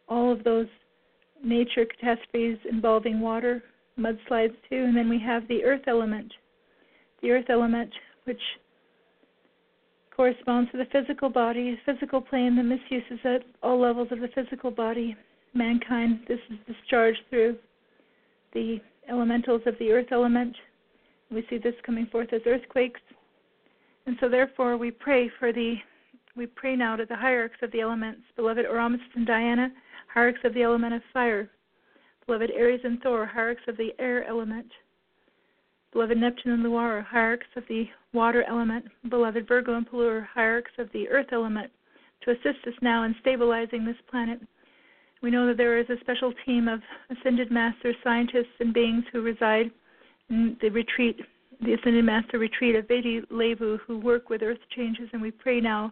all 0.07 0.31
of 0.31 0.45
those 0.45 0.67
nature 1.45 1.85
catastrophes 1.85 2.59
involving 2.71 3.21
water, 3.21 3.63
mudslides 3.99 4.57
too. 4.69 4.85
And 4.85 4.97
then 4.97 5.09
we 5.09 5.21
have 5.21 5.47
the 5.49 5.65
earth 5.65 5.83
element. 5.87 6.33
The 7.23 7.31
earth 7.31 7.47
element, 7.49 7.91
which 8.25 8.41
corresponds 10.15 10.71
to 10.73 10.79
the 10.79 10.87
physical 10.93 11.29
body, 11.29 11.79
physical 11.85 12.21
plane, 12.21 12.57
the 12.57 12.63
misuses 12.63 13.19
at 13.25 13.43
all 13.63 13.81
levels 13.81 14.09
of 14.11 14.21
the 14.21 14.29
physical 14.35 14.71
body. 14.71 15.17
Mankind, 15.55 16.21
this 16.29 16.41
is 16.51 16.59
discharged 16.67 17.21
through 17.31 17.57
the 18.53 18.79
elementals 19.09 19.63
of 19.67 19.75
the 19.79 19.91
earth 19.91 20.09
element. 20.11 20.55
We 21.31 21.45
see 21.51 21.59
this 21.59 21.75
coming 21.85 22.07
forth 22.07 22.33
as 22.33 22.41
earthquakes. 22.47 23.01
And 24.07 24.17
so 24.21 24.29
therefore 24.29 24.77
we 24.77 24.91
pray 24.91 25.31
for 25.39 25.53
the 25.53 25.77
we 26.37 26.47
pray 26.47 26.75
now 26.75 26.97
to 26.97 27.07
the 27.07 27.15
hierarchs 27.15 27.59
of 27.63 27.71
the 27.71 27.81
elements, 27.81 28.23
beloved 28.35 28.67
Oromasis 28.67 28.99
and 29.15 29.25
Diana, 29.25 29.71
hierarchs 30.15 30.41
of 30.45 30.55
the 30.55 30.63
element 30.63 30.95
of 30.95 31.03
fire, 31.13 31.51
beloved 32.27 32.51
Aries 32.57 32.81
and 32.85 33.01
Thor, 33.03 33.27
hierarchs 33.27 33.63
of 33.69 33.77
the 33.77 33.91
air 33.99 34.25
element, 34.25 34.71
beloved 35.93 36.17
Neptune 36.17 36.53
and 36.53 36.65
Luara, 36.65 37.05
hierarchs 37.05 37.47
of 37.57 37.65
the 37.69 37.85
water 38.13 38.45
element, 38.49 38.87
beloved 39.11 39.47
Virgo 39.47 39.75
and 39.75 39.89
Pelleur, 39.91 40.27
hierarchs 40.33 40.73
of 40.79 40.89
the 40.93 41.09
earth 41.09 41.33
element, 41.33 41.71
to 42.23 42.31
assist 42.31 42.67
us 42.67 42.75
now 42.81 43.03
in 43.03 43.15
stabilizing 43.21 43.85
this 43.85 43.97
planet 44.11 44.41
we 45.25 45.31
know 45.31 45.47
that 45.47 45.57
there 45.57 45.79
is 45.79 45.89
a 45.89 45.99
special 46.01 46.35
team 46.45 46.69
of 46.69 46.83
ascended 47.09 47.51
masters, 47.51 47.97
scientists, 48.05 48.61
and 48.61 48.75
beings 48.75 49.05
who 49.11 49.23
reside 49.23 49.71
in 50.29 50.55
the 50.61 50.69
retreat, 50.69 51.19
the 51.63 51.73
ascended 51.73 52.05
master 52.05 52.39
retreat 52.39 52.77
of 52.77 52.87
Viti 52.87 53.23
Levu, 53.31 53.79
who 53.87 53.99
work 53.99 54.29
with 54.29 54.43
earth 54.43 54.59
changes, 54.77 55.09
and 55.15 55.23
we 55.23 55.31
pray 55.31 55.63
now 55.63 55.91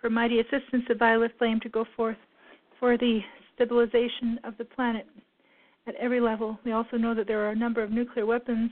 for 0.00 0.10
mighty 0.10 0.40
assistance 0.40 0.82
of 0.90 0.98
violet 0.98 1.30
flame 1.38 1.60
to 1.60 1.68
go 1.68 1.86
forth 1.94 2.16
for 2.80 2.98
the 2.98 3.20
stabilization 3.62 4.40
of 4.44 4.54
the 4.58 4.64
planet 4.64 5.06
at 5.86 5.94
every 5.96 6.20
level. 6.20 6.58
We 6.64 6.72
also 6.72 6.96
know 6.96 7.14
that 7.14 7.26
there 7.26 7.44
are 7.46 7.50
a 7.50 7.56
number 7.56 7.82
of 7.82 7.90
nuclear 7.90 8.26
weapons 8.26 8.70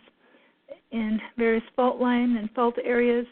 in 0.91 1.21
various 1.37 1.63
fault 1.77 2.01
line 2.01 2.37
and 2.37 2.51
fault 2.53 2.75
areas. 2.85 3.27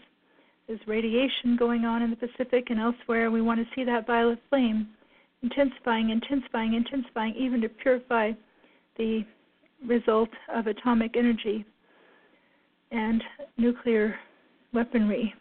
There's 0.66 0.80
radiation 0.86 1.56
going 1.58 1.84
on 1.84 2.02
in 2.02 2.10
the 2.10 2.16
Pacific 2.16 2.66
and 2.70 2.78
elsewhere. 2.78 3.30
We 3.30 3.42
want 3.42 3.60
to 3.60 3.66
see 3.74 3.84
that 3.84 4.06
violet 4.06 4.38
flame 4.48 4.88
intensifying, 5.42 6.10
intensifying, 6.10 6.74
intensifying, 6.74 7.34
even 7.36 7.60
to 7.60 7.68
purify 7.68 8.32
the 8.96 9.24
result 9.86 10.30
of 10.52 10.66
atomic 10.66 11.16
energy 11.16 11.64
and 12.90 13.22
nuclear 13.56 14.16
weaponry. 14.72 15.32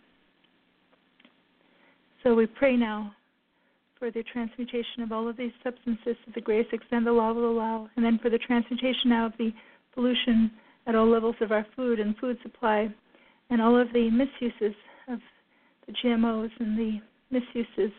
So 2.24 2.36
we 2.36 2.46
pray 2.46 2.76
now 2.76 3.14
for 4.00 4.12
the 4.12 4.24
transmutation 4.24 5.02
of 5.02 5.12
all 5.12 5.28
of 5.28 5.38
these 5.38 5.52
substances 5.64 6.16
to 6.26 6.32
the 6.36 6.42
greatest 6.42 6.74
extent 6.74 7.06
the 7.06 7.12
law 7.12 7.34
will 7.34 7.52
allow, 7.52 7.90
and 7.96 8.06
then 8.06 8.20
for 8.22 8.30
the 8.30 8.38
transmutation 8.38 9.10
now 9.10 9.26
of 9.26 9.34
the 9.38 9.52
pollution 9.94 10.52
at 10.86 10.96
all 10.96 11.10
levels 11.10 11.36
of 11.42 11.52
our 11.52 11.66
food 11.76 12.00
and 12.00 12.18
food 12.18 12.38
supply, 12.44 12.94
and 13.50 13.62
all 13.62 13.80
of 13.80 13.92
the 13.94 14.10
misuses 14.10 14.76
of 15.08 15.20
the 15.86 15.94
GMOs 15.94 16.52
and 16.60 16.78
the 16.78 17.02
misuses 17.32 17.92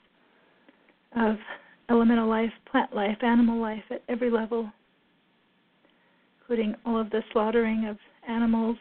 of 1.16 1.36
elemental 1.90 2.28
life, 2.28 2.52
plant 2.70 2.94
life, 2.94 3.16
animal 3.22 3.60
life 3.60 3.82
at 3.90 4.02
every 4.08 4.30
level, 4.30 4.70
including 6.40 6.74
all 6.84 7.00
of 7.00 7.10
the 7.10 7.22
slaughtering 7.32 7.86
of 7.86 7.96
animals 8.28 8.76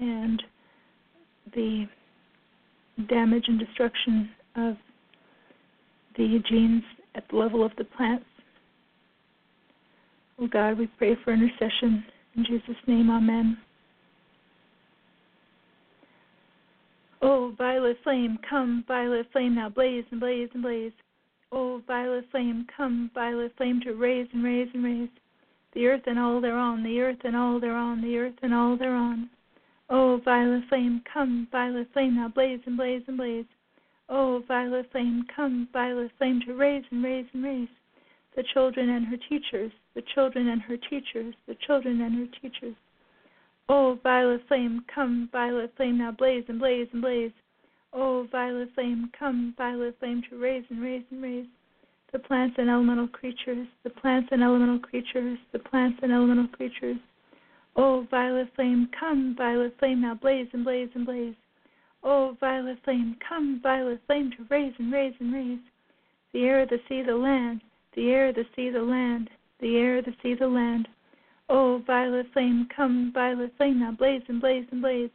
and 0.00 0.42
the 1.54 1.86
damage 3.08 3.44
and 3.48 3.58
destruction 3.58 4.30
of 4.56 4.76
the 6.16 6.42
genes 6.48 6.82
at 7.14 7.24
the 7.30 7.36
level 7.36 7.64
of 7.64 7.72
the 7.76 7.84
plants. 7.84 8.24
Oh 10.38 10.46
God, 10.46 10.78
we 10.78 10.86
pray 10.98 11.16
for 11.24 11.32
intercession. 11.32 12.04
In 12.36 12.44
Jesus' 12.44 12.76
name, 12.86 13.10
Amen. 13.10 13.58
Oh, 17.20 17.54
violet 17.56 17.98
flame, 18.02 18.38
come, 18.48 18.84
violet 18.88 19.26
flame, 19.30 19.54
now 19.54 19.68
blaze 19.68 20.04
and 20.10 20.18
blaze 20.18 20.48
and 20.54 20.62
blaze. 20.62 20.92
Oh, 21.52 21.80
violet 21.86 22.24
flame, 22.32 22.66
come, 22.76 23.10
violet 23.14 23.52
flame, 23.56 23.80
to 23.84 23.92
raise 23.92 24.26
and 24.32 24.42
raise 24.42 24.68
and 24.74 24.82
raise 24.82 25.08
the 25.74 25.86
earth 25.86 26.02
and 26.06 26.18
all 26.18 26.40
thereon, 26.40 26.82
the 26.82 27.00
earth 27.00 27.18
and 27.24 27.36
all 27.36 27.60
thereon, 27.60 28.02
the 28.02 28.16
earth 28.16 28.34
and 28.42 28.52
all 28.52 28.76
thereon. 28.76 29.30
Oh, 29.88 30.20
violet 30.24 30.62
flame, 30.68 31.02
come, 31.12 31.46
violet 31.52 31.88
flame, 31.92 32.16
now 32.16 32.28
blaze 32.28 32.60
and 32.66 32.76
blaze 32.76 33.02
and 33.06 33.16
blaze. 33.16 33.44
O 34.14 34.44
violet 34.46 34.92
flame, 34.92 35.24
come, 35.34 35.68
violet 35.72 36.10
flame, 36.18 36.42
to 36.46 36.52
raise 36.52 36.84
and 36.90 37.02
raise 37.02 37.26
and 37.32 37.42
raise 37.42 37.68
the 38.36 38.44
children 38.52 38.90
and 38.90 39.06
her 39.06 39.16
teachers, 39.28 39.72
the 39.94 40.02
children 40.14 40.48
and 40.48 40.60
her 40.60 40.76
teachers, 40.76 41.34
the 41.48 41.56
children 41.66 42.00
and 42.02 42.14
her 42.14 42.38
teachers. 42.40 42.76
Oh, 43.70 43.98
violet 44.02 44.42
flame, 44.48 44.84
come, 44.94 45.30
violet 45.32 45.72
flame, 45.76 45.96
now 45.96 46.12
blaze 46.12 46.44
and 46.48 46.58
blaze 46.58 46.88
and 46.92 47.00
blaze 47.00 47.32
Oh, 47.94 48.26
violet 48.30 48.68
flame, 48.74 49.10
come, 49.18 49.54
violet 49.56 49.96
flame, 49.98 50.22
to 50.28 50.38
raise 50.38 50.64
and 50.70 50.82
raise 50.82 51.04
and 51.10 51.22
raise 51.22 51.46
the 52.12 52.18
plants 52.18 52.56
and 52.58 52.68
elemental 52.68 53.08
creatures, 53.08 53.66
the 53.84 53.90
plants 53.90 54.28
and 54.30 54.42
elemental 54.42 54.78
creatures, 54.78 55.38
the 55.52 55.58
plants 55.58 55.98
and 56.02 56.12
elemental 56.12 56.48
creatures. 56.48 56.98
Oh, 57.76 58.06
violet 58.10 58.48
flame, 58.54 58.88
come, 58.98 59.34
violet 59.36 59.74
flame, 59.78 60.02
now 60.02 60.14
blaze 60.14 60.48
and 60.52 60.64
blaze 60.64 60.90
and 60.94 61.06
blaze. 61.06 61.34
Oh, 62.02 62.36
violet 62.40 62.78
flame, 62.84 63.16
come, 63.26 63.60
violet 63.62 64.00
flame, 64.06 64.30
to 64.36 64.44
raise 64.50 64.74
and 64.78 64.92
raise 64.92 65.14
and 65.20 65.32
raise 65.32 65.60
the 66.32 66.44
air, 66.44 66.66
the 66.66 66.78
sea, 66.88 67.02
the 67.02 67.14
land, 67.14 67.60
the 67.94 68.10
air, 68.10 68.32
the 68.32 68.44
sea, 68.56 68.70
the 68.70 68.82
land, 68.82 69.30
the 69.60 69.76
air, 69.76 70.02
the 70.02 70.14
sea, 70.22 70.34
the 70.34 70.48
land. 70.48 70.88
Oh, 71.48 71.82
violet 71.86 72.26
flame, 72.32 72.68
come, 72.74 73.12
violet 73.12 73.52
flame, 73.56 73.80
now 73.80 73.92
blaze 73.92 74.22
and 74.28 74.40
blaze 74.40 74.66
and 74.70 74.82
blaze 74.82 75.10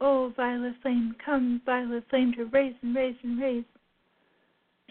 Oh, 0.00 0.32
violet 0.36 0.74
flame, 0.82 1.14
come, 1.24 1.62
violet 1.64 2.04
flame, 2.10 2.32
to 2.34 2.44
raise 2.46 2.74
and 2.82 2.94
raise 2.94 3.16
and 3.22 3.40
raise 3.40 3.64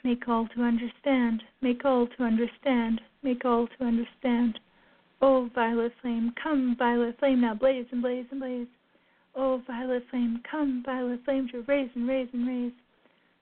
make 0.06 0.28
all 0.28 0.48
to 0.56 0.62
understand, 0.62 1.42
make 1.62 1.84
all 1.84 2.06
to 2.06 2.24
understand, 2.24 3.02
make 3.24 3.44
all 3.44 3.68
to 3.68 3.84
understand. 3.84 4.60
O 5.22 5.50
violet 5.56 5.92
flame, 6.02 6.32
come, 6.42 6.76
violet 6.78 7.18
flame, 7.18 7.42
now 7.42 7.56
blaze 7.56 7.88
and 7.92 8.04
blaze 8.04 8.28
and 8.30 8.40
blaze. 8.40 8.68
O 9.36 9.62
violet 9.68 10.04
flame, 10.10 10.42
come, 10.50 10.82
violet 10.86 11.20
flame, 11.26 11.50
to 11.52 11.62
raise 11.68 11.90
and 11.96 12.08
raise 12.08 12.30
and 12.32 12.48
raise. 12.48 12.72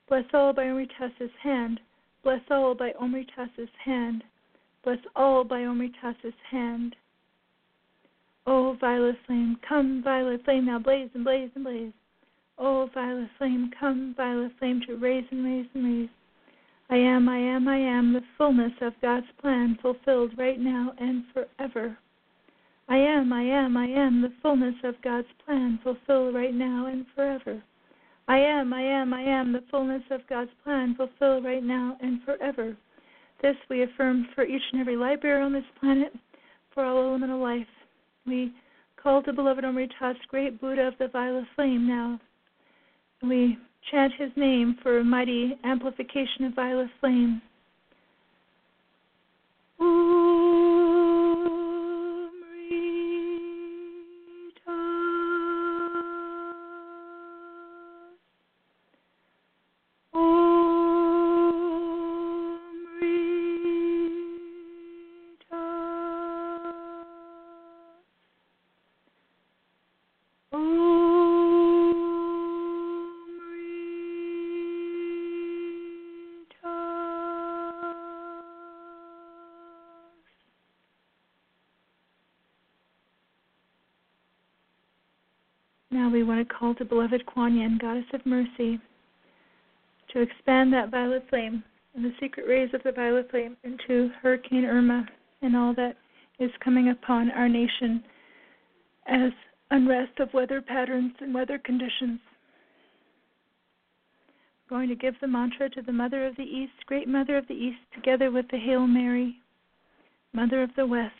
Bless 0.09 0.25
all 0.33 0.51
by 0.51 0.67
Omri-Tas's 0.67 1.31
hand, 1.41 1.79
bless 2.23 2.41
all 2.49 2.73
by 2.75 2.93
Omri-Tas's 2.99 3.69
hand, 3.83 4.23
bless 4.83 4.99
all 5.15 5.43
by 5.43 5.65
Omri-Tas's 5.65 6.33
hand. 6.49 6.95
O 8.45 8.73
violet 8.73 9.15
flame, 9.25 9.57
come, 9.67 10.01
violet 10.03 10.43
flame, 10.43 10.65
now 10.65 10.79
blaze 10.79 11.09
and 11.13 11.23
blaze 11.23 11.51
and 11.55 11.63
blaze. 11.63 11.93
O 12.57 12.89
violet 12.93 13.29
flame, 13.37 13.71
come, 13.79 14.13
violet 14.17 14.51
flame, 14.59 14.81
to 14.87 14.95
raise 14.97 15.25
and 15.31 15.45
raise 15.45 15.67
and 15.73 15.85
raise. 15.85 16.09
I 16.89 16.97
am, 16.97 17.29
I 17.29 17.37
am, 17.37 17.67
I 17.67 17.77
am 17.77 18.13
the 18.13 18.21
fullness 18.37 18.73
of 18.81 18.93
God's 19.01 19.25
plan 19.39 19.77
fulfilled 19.81 20.37
right 20.37 20.59
now 20.59 20.93
and 20.99 21.23
forever. 21.33 21.97
I 22.89 22.97
am, 22.97 23.31
I 23.31 23.43
am, 23.43 23.77
I 23.77 23.85
am 23.85 24.21
the 24.21 24.33
fullness 24.41 24.75
of 24.83 25.01
God's 25.01 25.27
plan 25.45 25.79
fulfilled 25.83 26.35
right 26.35 26.53
now 26.53 26.87
and 26.87 27.05
forever. 27.15 27.63
I 28.27 28.37
am, 28.37 28.73
I 28.73 28.81
am, 28.81 29.13
I 29.13 29.21
am 29.21 29.51
the 29.51 29.63
fullness 29.71 30.03
of 30.11 30.21
God's 30.29 30.51
plan 30.63 30.95
fulfilled 30.95 31.43
right 31.43 31.63
now 31.63 31.97
and 32.01 32.21
forever. 32.23 32.75
This 33.41 33.55
we 33.69 33.83
affirm 33.83 34.27
for 34.35 34.45
each 34.45 34.61
and 34.71 34.81
every 34.81 34.95
bearer 35.17 35.41
on 35.41 35.53
this 35.53 35.63
planet, 35.79 36.13
for 36.73 36.85
all 36.85 37.09
elemental 37.09 37.41
life. 37.41 37.67
We 38.25 38.53
call 39.01 39.21
to 39.23 39.33
beloved 39.33 39.65
Omri-Tas, 39.65 40.15
great 40.29 40.61
Buddha 40.61 40.87
of 40.87 40.93
the 40.99 41.09
violet 41.09 41.45
flame 41.55 41.87
now 41.87 42.19
we 43.23 43.57
chant 43.89 44.13
his 44.17 44.31
name 44.35 44.77
for 44.83 44.99
a 44.99 45.03
mighty 45.03 45.57
amplification 45.63 46.45
of 46.45 46.53
violet 46.53 46.89
flame. 46.99 47.41
we 49.79 49.85
Goddess 87.43 88.05
of 88.13 88.25
Mercy, 88.25 88.79
to 90.13 90.21
expand 90.21 90.71
that 90.71 90.89
violet 90.89 91.25
flame 91.29 91.61
and 91.93 92.05
the 92.05 92.13
secret 92.17 92.47
rays 92.47 92.69
of 92.73 92.81
the 92.83 92.91
violet 92.93 93.29
flame 93.29 93.57
into 93.65 94.09
Hurricane 94.21 94.63
Irma 94.63 95.05
and 95.41 95.53
all 95.53 95.73
that 95.73 95.97
is 96.39 96.51
coming 96.63 96.89
upon 96.89 97.31
our 97.31 97.49
nation 97.49 98.01
as 99.07 99.31
unrest 99.71 100.19
of 100.19 100.33
weather 100.33 100.61
patterns 100.61 101.11
and 101.19 101.33
weather 101.33 101.59
conditions. 101.59 102.21
We're 104.69 104.77
going 104.77 104.89
to 104.89 104.95
give 104.95 105.15
the 105.19 105.27
mantra 105.27 105.69
to 105.71 105.81
the 105.81 105.91
Mother 105.91 106.25
of 106.25 106.37
the 106.37 106.43
East, 106.43 106.85
Great 106.85 107.09
Mother 107.09 107.37
of 107.37 107.45
the 107.49 107.53
East, 107.53 107.79
together 107.93 108.31
with 108.31 108.45
the 108.51 108.57
Hail 108.57 108.87
Mary, 108.87 109.35
Mother 110.31 110.63
of 110.63 110.69
the 110.77 110.87
West. 110.87 111.11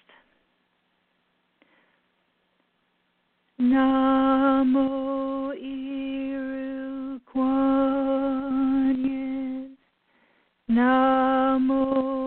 Namo 3.59 5.32
Namo 10.73 12.22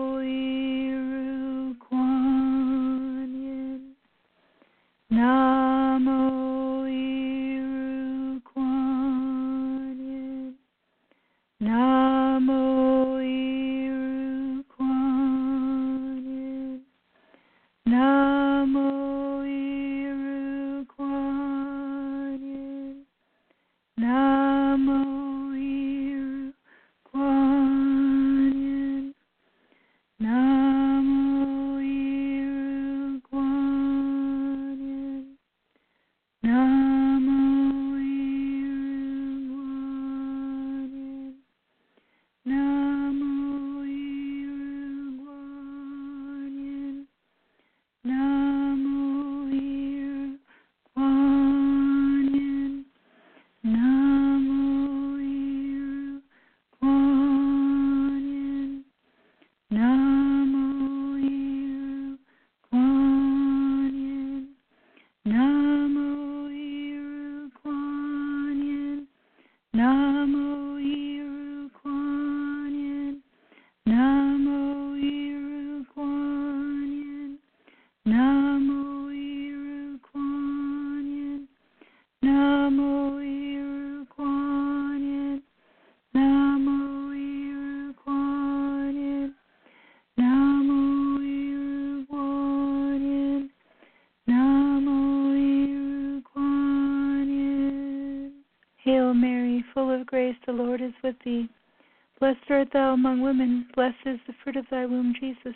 among 102.97 103.21
women, 103.21 103.67
blessed 103.75 104.07
is 104.07 104.19
the 104.25 104.33
fruit 104.43 104.55
of 104.55 104.65
thy 104.71 104.83
womb, 104.83 105.13
Jesus. 105.19 105.53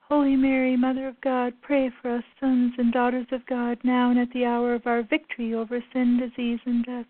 Holy 0.00 0.36
Mary, 0.36 0.74
Mother 0.74 1.06
of 1.06 1.20
God, 1.20 1.52
pray 1.60 1.90
for 2.00 2.10
us 2.10 2.24
sons 2.40 2.72
and 2.78 2.90
daughters 2.94 3.26
of 3.30 3.44
God, 3.44 3.76
now 3.84 4.08
and 4.08 4.18
at 4.18 4.30
the 4.32 4.46
hour 4.46 4.72
of 4.72 4.86
our 4.86 5.02
victory 5.02 5.52
over 5.52 5.84
sin, 5.92 6.18
disease, 6.18 6.60
and 6.64 6.86
death. 6.86 7.04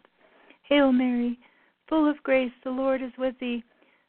Hail 0.65 0.91
Mary, 0.91 1.39
full 1.89 2.11
of 2.11 2.21
grace, 2.25 2.51
the 2.65 2.71
Lord 2.71 3.03
is 3.03 3.13
with 3.17 3.39
thee. 3.39 3.63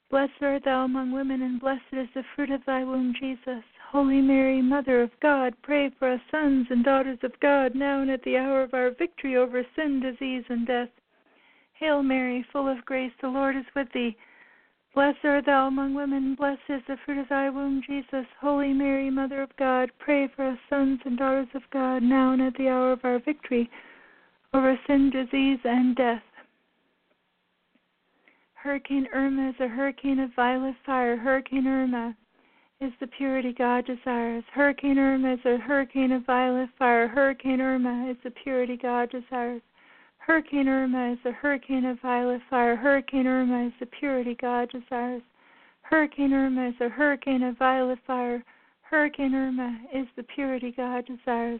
Blessed 0.09 0.41
art 0.41 0.63
thou 0.65 0.85
among 0.85 1.11
women, 1.11 1.43
and 1.43 1.59
blessed 1.59 1.83
is 1.91 2.07
the 2.15 2.23
fruit 2.35 2.49
of 2.49 2.65
thy 2.65 2.83
womb, 2.83 3.13
Jesus. 3.19 3.63
Holy 3.91 4.21
Mary, 4.21 4.63
Mother 4.63 5.03
of 5.03 5.11
God, 5.21 5.53
pray 5.61 5.91
for 5.99 6.11
us 6.11 6.21
sons 6.31 6.65
and 6.71 6.83
daughters 6.83 7.19
of 7.21 7.39
God, 7.41 7.75
now 7.75 8.01
and 8.01 8.09
at 8.09 8.23
the 8.23 8.37
hour 8.37 8.63
of 8.63 8.73
our 8.73 8.89
victory 8.89 9.35
over 9.35 9.63
sin, 9.75 9.99
disease, 9.99 10.45
and 10.49 10.65
death. 10.65 10.89
Hail 11.73 12.01
Mary, 12.01 12.43
full 12.51 12.67
of 12.67 12.83
grace, 12.85 13.13
the 13.21 13.27
Lord 13.27 13.55
is 13.55 13.65
with 13.75 13.87
thee. 13.93 14.17
Blessed 14.93 15.23
art 15.23 15.45
thou 15.45 15.67
among 15.67 15.93
women, 15.93 16.35
blessed 16.35 16.61
is 16.67 16.81
the 16.87 16.97
fruit 17.05 17.19
of 17.19 17.29
thy 17.29 17.49
womb, 17.49 17.81
Jesus. 17.85 18.25
Holy 18.41 18.73
Mary, 18.73 19.09
Mother 19.09 19.41
of 19.43 19.55
God, 19.57 19.91
pray 19.99 20.27
for 20.35 20.45
us 20.45 20.57
sons 20.69 20.99
and 21.05 21.17
daughters 21.17 21.47
of 21.53 21.61
God, 21.71 22.01
now 22.01 22.33
and 22.33 22.41
at 22.41 22.55
the 22.55 22.67
hour 22.67 22.91
of 22.91 23.05
our 23.05 23.19
victory 23.19 23.69
over 24.53 24.79
sin, 24.87 25.11
disease, 25.11 25.59
and 25.63 25.95
death. 25.95 26.23
Hurricane 28.55 29.07
Irma 29.13 29.49
is 29.49 29.55
a 29.59 29.67
hurricane 29.67 30.19
of 30.19 30.33
violet 30.35 30.75
fire. 30.85 31.15
Hurricane 31.15 31.67
Irma 31.67 32.15
is 32.81 32.91
the 32.99 33.07
purity 33.07 33.53
God 33.53 33.85
desires. 33.85 34.43
Hurricane 34.53 34.97
Irma 34.97 35.33
is 35.33 35.45
a 35.45 35.57
hurricane 35.57 36.11
of 36.11 36.25
violet 36.25 36.69
fire. 36.77 37.07
Hurricane 37.07 37.61
Irma 37.61 38.09
is 38.09 38.17
the 38.23 38.31
purity 38.31 38.75
God 38.75 39.11
desires. 39.11 39.61
Hurricane 40.29 40.67
Irma 40.67 41.13
is 41.13 41.17
a 41.25 41.31
hurricane 41.31 41.85
of 41.85 41.99
violet 42.01 42.39
fire. 42.51 42.75
Hurricane 42.75 43.25
Irma 43.25 43.65
is 43.65 43.73
the 43.79 43.87
purity 43.87 44.37
God 44.39 44.69
desires. 44.69 45.23
Hurricane 45.81 46.33
Irma 46.33 46.67
is 46.67 46.75
a 46.81 46.87
hurricane 46.87 47.41
of 47.41 47.57
violet 47.57 47.97
fire. 48.05 48.43
Hurricane 48.83 49.33
Irma 49.33 49.79
is 49.91 50.05
the 50.15 50.21
purity 50.21 50.71
God 50.77 51.07
desires. 51.07 51.59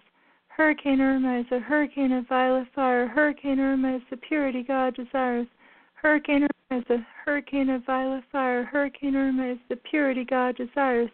Hurricane 0.49 1.01
Irma 1.01 1.39
is 1.39 1.47
a 1.51 1.59
hurricane 1.59 2.11
of 2.11 2.27
violet 2.27 2.67
fire. 2.75 3.07
Hurricane 3.07 3.59
Irma 3.59 3.95
is 3.95 4.03
the 4.11 4.17
purity 4.17 4.61
God 4.61 4.95
desires. 4.95 5.47
Hurricane 5.95 6.43
Irma 6.43 6.79
is 6.79 6.89
a 6.91 7.03
hurricane 7.25 7.71
of 7.71 7.83
violet 7.87 8.23
fire. 8.31 8.65
Hurricane 8.65 9.15
Irma 9.15 9.53
is 9.53 9.57
the 9.69 9.77
purity 9.77 10.25
God 10.25 10.55
desires. 10.55 11.09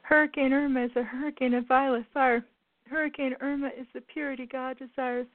Hurricane 0.00 0.54
Irma 0.54 0.86
is 0.86 0.96
a 0.96 1.02
hurricane 1.02 1.52
of 1.52 1.66
violet 1.68 2.06
fire. 2.14 2.42
Hurricane 2.88 3.34
Irma 3.42 3.68
is 3.78 3.86
the 3.92 4.00
purity 4.00 4.46
God 4.50 4.78
desires. 4.78 5.26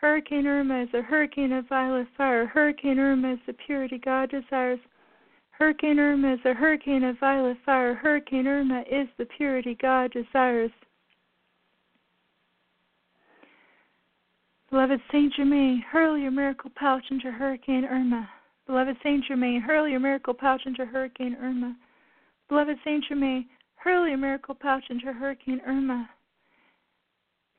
Hurricane 0.00 0.46
Irma 0.46 0.84
is 0.84 0.88
a 0.94 1.02
hurricane 1.02 1.52
of 1.52 1.68
violet 1.68 2.06
fire. 2.16 2.46
Hurricane 2.46 2.98
Irma 2.98 3.34
is 3.34 3.38
the 3.46 3.52
purity 3.52 3.98
God 3.98 4.30
desires. 4.30 4.80
Hurricane 5.50 5.98
Irma 5.98 6.32
is 6.32 6.40
a 6.46 6.54
hurricane 6.54 7.04
of 7.04 7.18
violet 7.18 7.58
fire. 7.66 7.94
Hurricane 7.94 8.46
Irma 8.46 8.82
is 8.90 9.08
the 9.18 9.26
purity 9.26 9.76
God 9.80 10.10
desires. 10.12 10.70
Beloved 14.70 15.00
Saint 15.12 15.34
Germain, 15.34 15.84
hurl 15.92 16.16
your 16.16 16.30
miracle 16.30 16.70
pouch 16.74 17.04
into 17.10 17.30
Hurricane 17.30 17.84
Irma. 17.84 18.26
Beloved 18.66 18.96
Saint 19.02 19.26
Germain, 19.26 19.60
hurl 19.60 19.86
your 19.86 20.00
miracle 20.00 20.32
pouch 20.32 20.62
into 20.64 20.86
Hurricane 20.86 21.36
Irma. 21.38 21.76
Beloved 22.48 22.78
Saint 22.84 23.04
Germain, 23.06 23.46
hurl 23.74 24.08
your 24.08 24.16
miracle 24.16 24.54
pouch 24.54 24.84
into 24.88 25.12
Hurricane 25.12 25.60
Irma. 25.66 26.08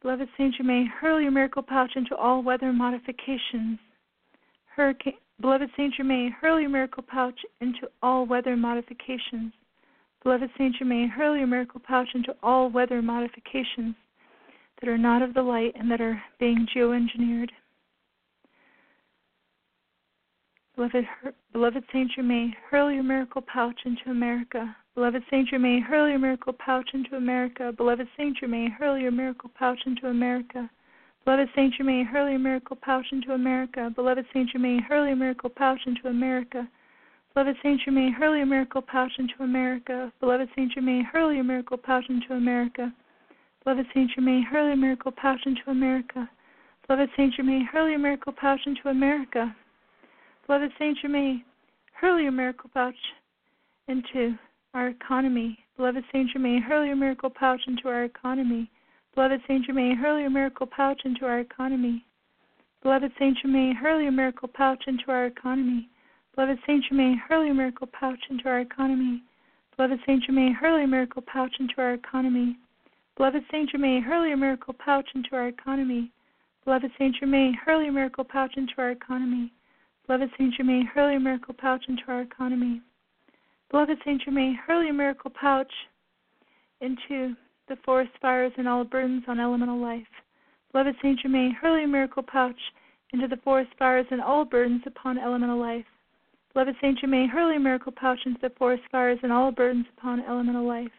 Beloved 0.01 0.29
Saint 0.35 0.55
Germain, 0.55 0.87
hurl 0.87 1.21
your 1.21 1.31
miracle 1.31 1.61
pouch 1.61 1.91
into 1.95 2.15
all 2.15 2.41
weather 2.41 2.73
modifications. 2.73 3.77
Hurricane, 4.75 5.13
beloved 5.39 5.69
Saint 5.77 5.93
Germain, 5.93 6.31
hurl 6.31 6.59
your 6.59 6.71
miracle 6.71 7.03
pouch 7.03 7.39
into 7.59 7.87
all 8.01 8.25
weather 8.25 8.57
modifications. 8.57 9.53
Beloved 10.23 10.49
Saint 10.57 10.75
Germain, 10.77 11.07
hurl 11.07 11.37
your 11.37 11.45
miracle 11.45 11.79
pouch 11.79 12.07
into 12.15 12.35
all 12.41 12.69
weather 12.71 13.01
modifications 13.01 13.95
that 14.79 14.89
are 14.89 14.97
not 14.97 15.21
of 15.21 15.35
the 15.35 15.41
light 15.43 15.73
and 15.75 15.89
that 15.91 16.01
are 16.01 16.19
being 16.39 16.65
geoengineered. 16.75 17.49
Beloved, 20.75 21.05
beloved 21.53 21.83
Saint 21.93 22.11
Germain, 22.15 22.55
hurl 22.71 22.91
your 22.91 23.03
miracle 23.03 23.43
pouch 23.43 23.79
into 23.85 24.09
America. 24.09 24.75
Beloved 24.93 25.23
Saint 25.29 25.47
Germain, 25.47 25.81
hurl 25.81 26.09
your 26.09 26.19
miracle 26.19 26.51
pouch 26.51 26.89
into 26.93 27.15
America. 27.15 27.71
Beloved 27.77 28.07
Saint 28.17 28.37
Germain, 28.37 28.71
hurl 28.71 28.97
your 28.97 29.11
miracle 29.11 29.49
pouch 29.57 29.79
into 29.85 30.07
America. 30.07 30.69
Beloved 31.23 31.47
Saint 31.55 31.73
Germain, 31.75 32.05
hurl 32.05 32.29
your 32.29 32.39
miracle 32.39 32.75
pouch 32.75 33.05
into 33.13 33.31
America. 33.31 33.89
Beloved 33.95 34.25
Saint 34.33 34.49
Germain, 34.49 34.81
hurl 34.81 35.07
your 35.07 35.15
miracle 35.15 35.49
pouch 35.49 35.79
into 35.85 36.09
America. 36.09 36.67
Beloved 37.33 37.55
Saint 37.63 37.79
Germain, 37.79 38.11
hurl 38.11 38.35
your 38.35 38.45
miracle 38.47 38.81
pouch 38.81 39.13
into 39.17 39.33
America. 39.39 40.11
Beloved 40.19 40.49
Saint 40.57 40.73
Germain, 40.73 41.05
hurl 41.05 41.31
your 41.31 41.45
miracle 41.45 41.77
pouch 41.77 42.03
into 42.09 42.33
America. 42.33 42.93
Beloved 43.63 43.85
Saint 43.93 44.11
Germain, 44.11 44.43
hurl 44.43 44.67
your 44.67 44.75
miracle 44.75 45.13
pouch 45.13 45.39
into 45.45 45.61
America. 45.69 46.29
Beloved 46.85 47.09
Saint 47.15 47.33
Germain, 47.35 47.65
hurl 47.71 47.87
your 47.87 47.99
miracle 47.99 48.33
pouch 48.35 48.59
into 48.65 48.89
America. 48.89 49.55
Beloved 50.47 50.71
Saint 50.77 50.97
Germain, 51.01 51.45
hurl 51.93 52.19
your 52.19 52.33
miracle 52.33 52.69
pouch 52.73 52.95
into 53.87 54.35
our 54.73 54.87
economy. 54.87 55.57
Beloved 55.75 56.03
Saint 56.11 56.29
Germain, 56.31 56.61
hurl 56.61 56.85
your 56.85 56.95
miracle 56.95 57.29
pouch 57.29 57.61
into 57.67 57.87
our 57.89 58.05
economy. 58.05 58.69
Beloved 59.15 59.41
Saint 59.47 59.65
Germain, 59.65 59.97
hurl 59.97 60.19
your 60.19 60.29
miracle 60.29 60.67
pouch 60.67 61.01
into 61.03 61.25
our 61.25 61.39
economy. 61.39 62.05
Beloved 62.81 63.11
Saint 63.19 63.37
Germain, 63.41 63.75
hurl 63.75 64.01
your 64.01 64.11
miracle 64.11 64.47
pouch 64.47 64.83
into 64.87 65.03
our 65.09 65.25
economy. 65.25 65.89
Beloved 66.35 66.57
Saint 66.65 66.85
Germain, 66.87 67.17
hurl 67.27 67.43
your 67.43 67.53
miracle 67.53 67.87
pouch 67.87 68.19
into 68.29 68.47
our 68.47 68.61
economy. 68.61 69.23
Beloved 69.75 69.99
Saint 70.05 70.23
Germain, 70.23 70.53
hurl 70.53 70.79
your 70.79 70.87
miracle 70.87 71.21
pouch 71.21 71.53
into 71.59 71.73
our 71.77 71.93
economy. 71.93 72.57
Beloved 73.17 73.43
Saint 73.51 73.69
Germain, 73.71 74.01
hurl 74.01 74.25
your 74.25 74.37
miracle 74.37 74.73
pouch 74.73 75.09
into 75.13 75.35
our 75.35 75.47
economy. 75.49 76.11
Beloved 76.63 76.91
Saint 76.97 77.15
Germain, 77.19 77.53
hurl 77.65 77.83
your 77.83 77.91
miracle 77.91 78.23
pouch 78.23 78.53
into 78.55 78.73
our 78.77 78.91
economy. 78.91 79.51
Beloved 80.07 80.29
Saint 80.37 80.53
Germain, 80.55 80.85
hurl 80.85 81.11
your 81.11 81.19
miracle 81.19 81.53
pouch 81.53 81.83
into 81.89 82.03
our 82.07 82.21
economy. 82.21 82.81
Beloved 83.71 83.99
Saint 84.03 84.21
Germain, 84.21 84.55
hurl 84.55 84.83
your 84.83 84.93
miracle 84.93 85.31
pouch 85.31 85.71
into 86.81 87.35
the 87.69 87.77
forest 87.85 88.11
fires 88.21 88.51
and 88.57 88.67
all 88.67 88.83
burdens 88.83 89.23
on 89.29 89.39
elemental 89.39 89.79
life. 89.79 90.07
Beloved 90.73 90.95
Saint 91.01 91.19
Germain, 91.21 91.51
hurl 91.51 91.79
your 91.79 91.87
miracle 91.87 92.21
pouch 92.21 92.59
into 93.13 93.29
the 93.29 93.37
forest 93.37 93.71
fires 93.79 94.05
and 94.11 94.19
all 94.19 94.43
burdens 94.43 94.81
upon 94.85 95.17
elemental 95.17 95.57
life. 95.57 95.85
Beloved 96.53 96.75
Saint 96.81 96.99
Germain, 96.99 97.29
hurl 97.29 97.49
your 97.49 97.61
miracle 97.61 97.93
pouch 97.93 98.19
into 98.25 98.39
the 98.41 98.51
forest 98.57 98.83
fires 98.91 99.19
and 99.23 99.31
all 99.31 99.53
burdens 99.53 99.85
upon 99.97 100.19
elemental 100.19 100.67
life. 100.67 100.91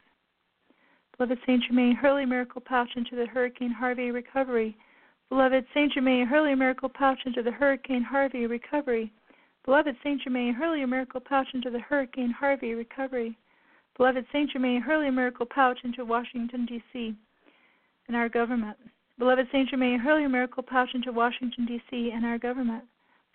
Beloved 1.19 1.39
Saint 1.45 1.63
Germain, 1.65 1.95
hurl 1.95 2.19
your 2.19 2.27
miracle 2.27 2.63
pouch 2.63 2.89
into 2.97 3.17
the 3.17 3.27
Hurricane 3.27 3.71
Harvey 3.71 4.11
recovery. 4.11 4.79
Beloved 5.29 5.67
Saint 5.75 5.93
Germain, 5.93 6.27
hurl 6.27 6.49
your 6.49 6.57
miracle 6.57 6.89
pouch 6.89 7.19
into 7.27 7.43
the 7.43 7.51
Hurricane 7.51 8.03
Harvey 8.03 8.47
recovery. 8.47 9.13
Beloved 9.65 9.97
Saint 10.03 10.21
Germain, 10.23 10.55
hurl 10.55 10.77
your 10.77 10.89
miracle 10.89 11.21
pouch 11.21 11.47
into 11.55 11.71
the 11.71 11.79
Hurricane 11.79 12.31
Harvey 12.31 12.75
recovery. 12.75 13.39
Beloved 13.97 14.27
Saint 14.33 14.51
Germain, 14.51 14.81
hurl 14.81 15.05
your 15.05 15.13
miracle 15.13 15.47
pouch 15.47 15.79
into 15.85 16.05
Washington, 16.05 16.67
D.C. 16.67 17.15
and 18.09 18.17
our 18.17 18.29
government. 18.29 18.77
Beloved 19.19 19.47
Saint 19.53 19.69
Germain, 19.69 20.01
hurl 20.01 20.19
your 20.19 20.29
miracle 20.29 20.65
pouch 20.65 20.89
into 20.95 21.13
Washington, 21.13 21.65
D.C. 21.65 22.11
and 22.13 22.25
our 22.25 22.39
government. 22.39 22.83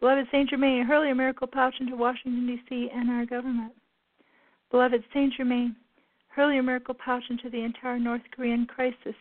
Beloved 0.01 0.27
Saint 0.31 0.49
Germain, 0.49 0.83
hurl 0.83 1.05
your 1.05 1.15
miracle 1.15 1.47
pouch 1.47 1.75
into 1.79 1.95
Washington, 1.95 2.45
D.C. 2.45 2.89
and 2.93 3.09
our 3.09 3.25
government. 3.25 3.71
Beloved 4.69 5.03
Saint 5.13 5.33
Germain, 5.33 5.75
hurl 6.27 6.51
your 6.51 6.63
miracle 6.63 6.93
pouch 6.93 7.23
into 7.29 7.49
the 7.49 7.61
entire 7.61 7.99
North 7.99 8.21
Korean 8.35 8.65
crisis. 8.65 9.15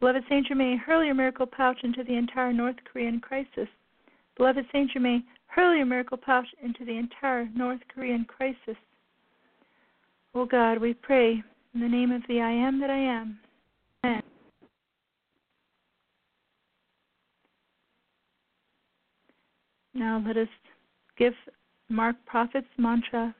Beloved 0.00 0.24
Saint 0.30 0.46
Germain, 0.46 0.78
hurl 0.78 1.04
your 1.04 1.14
miracle 1.14 1.46
pouch 1.46 1.78
into 1.84 2.02
the 2.02 2.14
entire 2.14 2.54
North 2.54 2.76
Korean 2.90 3.20
crisis. 3.20 3.68
Beloved 4.36 4.64
Saint 4.72 4.90
Germain, 4.90 5.24
Hurl 5.54 5.76
your 5.76 5.84
miracle 5.84 6.16
pouch 6.16 6.46
into 6.62 6.84
the 6.86 6.96
entire 6.96 7.46
North 7.54 7.80
Korean 7.94 8.24
crisis. 8.24 8.76
Oh 10.34 10.46
God, 10.46 10.78
we 10.78 10.94
pray 10.94 11.42
in 11.74 11.80
the 11.80 11.88
name 11.88 12.10
of 12.10 12.22
the 12.26 12.40
I 12.40 12.50
am 12.50 12.80
that 12.80 12.88
I 12.88 12.96
am. 12.96 13.38
Amen. 14.02 14.22
Now 19.92 20.22
let 20.26 20.38
us 20.38 20.48
give 21.18 21.34
Mark 21.90 22.16
Prophet's 22.24 22.66
mantra 22.78 23.34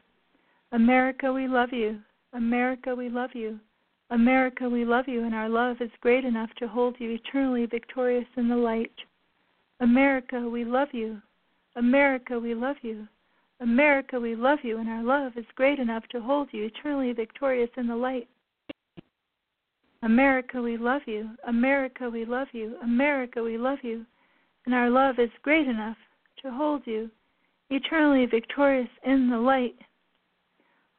America, 0.73 1.33
we 1.33 1.49
love 1.49 1.71
you. 1.73 1.99
America, 2.35 2.95
we 2.95 3.09
love 3.09 3.31
you. 3.33 3.59
America, 4.11 4.69
we 4.69 4.85
love 4.85 5.07
you, 5.09 5.25
and 5.25 5.35
our 5.35 5.49
love 5.49 5.79
is 5.81 5.91
great 6.03 6.27
enough 6.27 6.51
to 6.59 6.69
hold 6.69 6.97
you 6.99 7.11
eternally 7.13 7.65
victorious 7.65 8.27
in 8.37 8.49
the 8.49 8.57
light. 8.57 8.93
America, 9.81 10.41
we 10.41 10.65
love 10.65 10.89
you. 10.93 11.21
America, 11.77 12.39
we 12.39 12.55
love 12.55 12.77
you. 12.83 13.07
America, 13.61 14.19
we 14.19 14.35
love 14.35 14.59
you, 14.63 14.79
and 14.79 14.89
our 14.89 15.03
love 15.03 15.33
is 15.37 15.45
great 15.55 15.79
enough 15.79 16.03
to 16.11 16.21
hold 16.21 16.49
you 16.53 16.65
eternally 16.65 17.13
victorious 17.13 17.71
in 17.77 17.87
the 17.87 17.97
light. 17.97 18.29
America, 20.03 20.61
we 20.61 20.77
love 20.77 21.03
you. 21.07 21.31
America, 21.47 22.11
we 22.11 22.25
love 22.25 22.49
you. 22.53 22.77
America, 22.83 23.43
we 23.43 23.57
love 23.57 23.79
you, 23.83 24.05
and 24.67 24.75
our 24.75 24.91
love 24.91 25.19
is 25.19 25.31
great 25.43 25.69
enough 25.69 25.97
to 26.43 26.51
hold 26.51 26.83
you 26.87 27.09
eternally 27.71 28.27
victorious 28.27 28.89
in 29.05 29.31
the 29.31 29.39
light. 29.39 29.77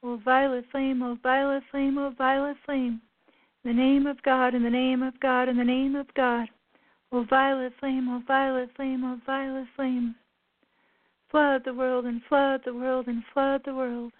O 0.01 0.17
violet 0.23 0.65
flame, 0.71 1.03
O 1.03 1.17
violet 1.21 1.63
flame, 1.69 1.97
O 1.97 2.11
violet 2.17 2.57
flame, 2.65 3.01
in 3.63 3.71
the 3.71 3.81
name 3.81 4.07
of 4.07 4.21
God, 4.23 4.55
in 4.55 4.63
the 4.63 4.69
name 4.69 5.03
of 5.03 5.19
God, 5.19 5.49
in 5.49 5.57
the 5.57 5.63
name 5.63 5.95
of 5.95 6.11
God. 6.13 6.47
O 7.11 7.23
violet 7.25 7.73
flame, 7.79 8.09
O 8.09 8.21
violet 8.25 8.69
flame, 8.75 9.03
O 9.03 9.19
violet 9.25 9.67
flame. 9.75 10.15
Flood 11.33 11.63
the 11.65 11.73
world 11.73 12.05
and 12.05 12.21
flood 12.29 12.61
the 12.63 12.75
world 12.75 13.07
and 13.07 13.23
flood 13.33 13.63
the 13.65 13.73
world. 13.73 14.13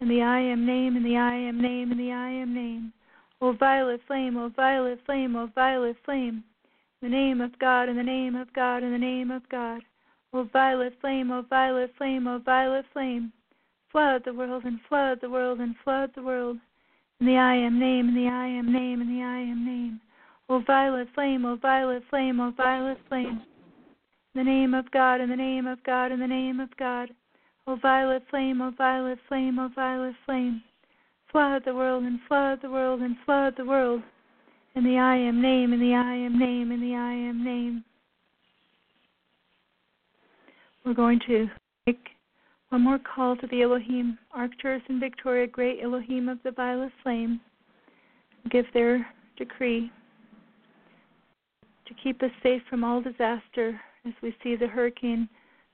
In 0.00 0.08
the 0.08 0.22
I 0.22 0.40
am 0.40 0.64
name, 0.64 0.96
in 0.96 1.02
the 1.02 1.14
I 1.14 1.34
am 1.34 1.60
name, 1.60 1.92
in 1.92 1.98
the 1.98 2.10
I 2.10 2.30
am 2.30 2.54
name. 2.54 2.94
O 3.42 3.52
violet 3.52 4.00
flame, 4.06 4.38
O 4.38 4.48
violet 4.48 4.98
flame, 5.04 5.36
O 5.36 5.50
violet 5.54 5.98
flame. 6.02 6.42
The 7.02 7.10
name 7.10 7.42
of 7.42 7.58
God, 7.58 7.90
in 7.90 7.96
the 7.98 8.02
name 8.02 8.34
of 8.34 8.50
God, 8.54 8.82
in 8.82 8.90
the 8.90 8.96
name 8.96 9.30
of 9.30 9.46
God. 9.50 9.82
O 10.32 10.44
violet 10.44 10.94
flame, 11.02 11.30
O 11.30 11.42
violet 11.42 11.92
flame, 11.98 12.26
O 12.26 12.38
violet 12.38 12.86
flame. 12.90 13.34
Flood 13.92 14.22
the 14.24 14.32
world 14.32 14.64
and 14.64 14.80
flood 14.88 15.18
the 15.20 15.28
world 15.28 15.60
and 15.60 15.74
flood 15.84 16.12
the 16.14 16.22
world. 16.22 16.56
In 17.20 17.26
the 17.26 17.36
I 17.36 17.54
am 17.54 17.78
name, 17.78 18.08
in 18.08 18.14
the 18.14 18.28
I 18.28 18.46
am 18.46 18.72
name, 18.72 19.02
in 19.02 19.08
the 19.08 19.22
I 19.22 19.40
am 19.40 19.66
name. 19.66 20.00
O 20.48 20.60
violet 20.60 21.08
flame, 21.14 21.44
O 21.44 21.56
violet 21.56 22.02
flame, 22.08 22.40
O 22.40 22.50
violet 22.52 22.96
flame 23.10 23.42
the 24.36 24.44
name 24.44 24.74
of 24.74 24.90
God, 24.90 25.20
in 25.20 25.30
the 25.30 25.36
name 25.36 25.66
of 25.66 25.82
God, 25.82 26.12
in 26.12 26.20
the 26.20 26.26
name 26.26 26.60
of 26.60 26.68
God. 26.76 27.08
O 27.66 27.76
violet 27.76 28.22
flame, 28.28 28.60
O 28.60 28.70
violet 28.70 29.18
flame, 29.28 29.58
O 29.58 29.68
violet 29.74 30.14
flame. 30.26 30.62
Flood 31.32 31.62
the 31.64 31.74
world 31.74 32.04
and 32.04 32.20
flood 32.28 32.60
the 32.62 32.70
world 32.70 33.00
and 33.00 33.16
flood 33.24 33.54
the 33.56 33.64
world. 33.64 34.02
In 34.74 34.84
the 34.84 34.98
I 34.98 35.16
am 35.16 35.40
name, 35.40 35.72
in 35.72 35.80
the 35.80 35.94
I 35.94 36.14
am 36.14 36.38
name, 36.38 36.70
in 36.70 36.80
the 36.80 36.94
I 36.94 37.12
am 37.12 37.42
name. 37.42 37.82
We're 40.84 40.94
going 40.94 41.18
to 41.26 41.48
make 41.86 42.10
One 42.68 42.82
more 42.82 42.98
call 42.98 43.36
to 43.36 43.46
the 43.46 43.62
Elohim, 43.62 44.18
Arcturus 44.34 44.82
and 44.88 45.00
Victoria, 45.00 45.46
great 45.46 45.82
Elohim 45.82 46.28
of 46.28 46.38
the 46.44 46.50
violet 46.50 46.92
flame, 47.02 47.40
give 48.50 48.66
their 48.74 49.06
decree 49.38 49.90
to 51.86 51.94
keep 52.02 52.22
us 52.22 52.30
safe 52.42 52.62
from 52.68 52.84
all 52.84 53.00
disaster 53.00 53.80
as 54.06 54.14
we 54.22 54.34
see 54.42 54.56
the 54.56 54.66
hurricane 54.66 55.28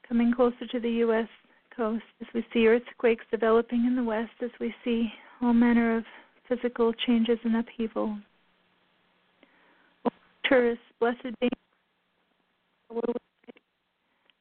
coming 0.08 0.32
closer 0.34 0.66
to 0.70 0.80
the 0.80 0.90
U.S. 0.90 1.28
coast, 1.76 2.04
as 2.20 2.26
we 2.34 2.44
see 2.52 2.66
earthquakes 2.66 3.24
developing 3.30 3.84
in 3.86 3.96
the 3.96 4.04
west, 4.04 4.32
as 4.42 4.50
we 4.60 4.74
see 4.84 5.08
all 5.40 5.52
manner 5.52 5.96
of 5.96 6.04
physical 6.48 6.92
changes 7.06 7.38
and 7.44 7.56
upheaval. 7.56 8.16
Arcturus, 10.44 10.78
blessed 11.00 11.38
be 11.40 11.48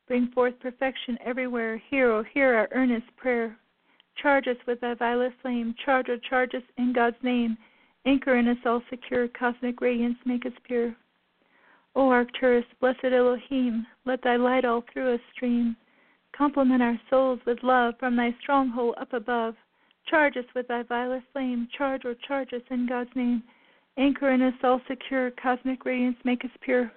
Bring 0.07 0.27
forth 0.33 0.59
perfection 0.59 1.17
everywhere. 1.25 1.81
Hear, 1.89 2.11
O 2.11 2.23
hear 2.33 2.53
our 2.53 2.67
earnest 2.73 3.05
prayer. 3.15 3.57
Charge 4.21 4.45
us 4.47 4.57
with 4.67 4.81
thy 4.81 4.93
violet 4.93 5.31
flame. 5.41 5.73
Charge, 5.85 6.07
O 6.09 6.17
charge 6.29 6.53
us 6.53 6.63
in 6.77 6.91
God's 6.91 7.15
name. 7.23 7.57
Anchor 8.05 8.35
in 8.35 8.49
us 8.49 8.57
all 8.65 8.81
secure. 8.89 9.29
Cosmic 9.29 9.79
radiance 9.79 10.17
make 10.25 10.45
us 10.45 10.51
pure. 10.65 10.93
O 11.95 12.09
Arcturus, 12.09 12.65
blessed 12.79 13.03
Elohim, 13.03 13.85
let 14.05 14.21
thy 14.23 14.37
light 14.37 14.65
all 14.65 14.83
through 14.91 15.15
us 15.15 15.21
stream. 15.33 15.75
Complement 16.35 16.81
our 16.81 16.99
souls 17.09 17.39
with 17.45 17.63
love 17.63 17.95
from 17.99 18.15
thy 18.15 18.33
stronghold 18.41 18.95
up 18.99 19.11
above. 19.13 19.55
Charge 20.07 20.37
us 20.37 20.45
with 20.55 20.67
thy 20.67 20.83
violet 20.83 21.23
flame. 21.33 21.67
Charge, 21.77 22.05
or 22.05 22.15
charge 22.27 22.53
us 22.53 22.61
in 22.69 22.87
God's 22.87 23.09
name. 23.15 23.43
Anchor 23.97 24.31
in 24.31 24.41
us 24.41 24.53
all 24.63 24.81
secure. 24.87 25.31
Cosmic 25.31 25.85
radiance 25.85 26.17
make 26.23 26.45
us 26.45 26.51
pure. 26.61 26.91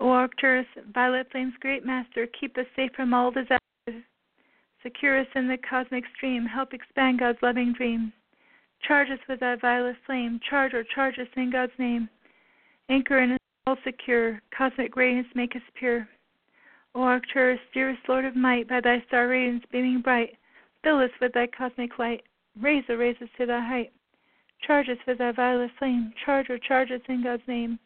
O 0.00 0.10
Arcturus, 0.10 0.66
violet 0.92 1.28
flame's 1.30 1.54
great 1.60 1.86
master, 1.86 2.26
keep 2.38 2.58
us 2.58 2.66
safe 2.74 2.90
from 2.96 3.14
all 3.14 3.30
disasters. 3.30 4.02
Secure 4.82 5.20
us 5.20 5.26
in 5.34 5.48
the 5.48 5.56
cosmic 5.56 6.04
stream, 6.16 6.44
help 6.44 6.74
expand 6.74 7.20
God's 7.20 7.38
loving 7.42 7.72
dream. 7.72 8.12
Charge 8.86 9.08
us 9.10 9.20
with 9.28 9.40
thy 9.40 9.56
violet 9.56 9.96
flame, 10.04 10.40
charge 10.50 10.74
or 10.74 10.84
charge 10.94 11.18
us 11.18 11.28
in 11.36 11.50
God's 11.50 11.72
name. 11.78 12.08
Anchor 12.90 13.20
in 13.20 13.32
us 13.32 13.38
all 13.66 13.76
secure, 13.84 14.40
cosmic 14.56 14.96
radiance 14.96 15.28
make 15.34 15.56
us 15.56 15.62
pure. 15.74 16.08
O 16.94 17.02
Arcturus, 17.02 17.58
dearest 17.72 18.00
Lord 18.08 18.24
of 18.24 18.36
might, 18.36 18.68
by 18.68 18.80
thy 18.80 19.02
star 19.08 19.28
radiance 19.28 19.64
beaming 19.72 20.00
bright, 20.00 20.36
fill 20.82 20.98
us 20.98 21.10
with 21.20 21.32
thy 21.32 21.46
cosmic 21.46 21.98
light, 21.98 22.22
raise 22.60 22.84
or 22.88 22.98
raise 22.98 23.16
us 23.22 23.28
to 23.38 23.46
thy 23.46 23.60
height. 23.60 23.92
Charge 24.66 24.88
us 24.88 24.98
with 25.06 25.18
thy 25.18 25.32
violet 25.32 25.70
flame, 25.78 26.12
charge 26.24 26.50
or 26.50 26.58
charge 26.58 26.90
us 26.90 27.00
in 27.08 27.22
God's 27.22 27.42
name. 27.48 27.78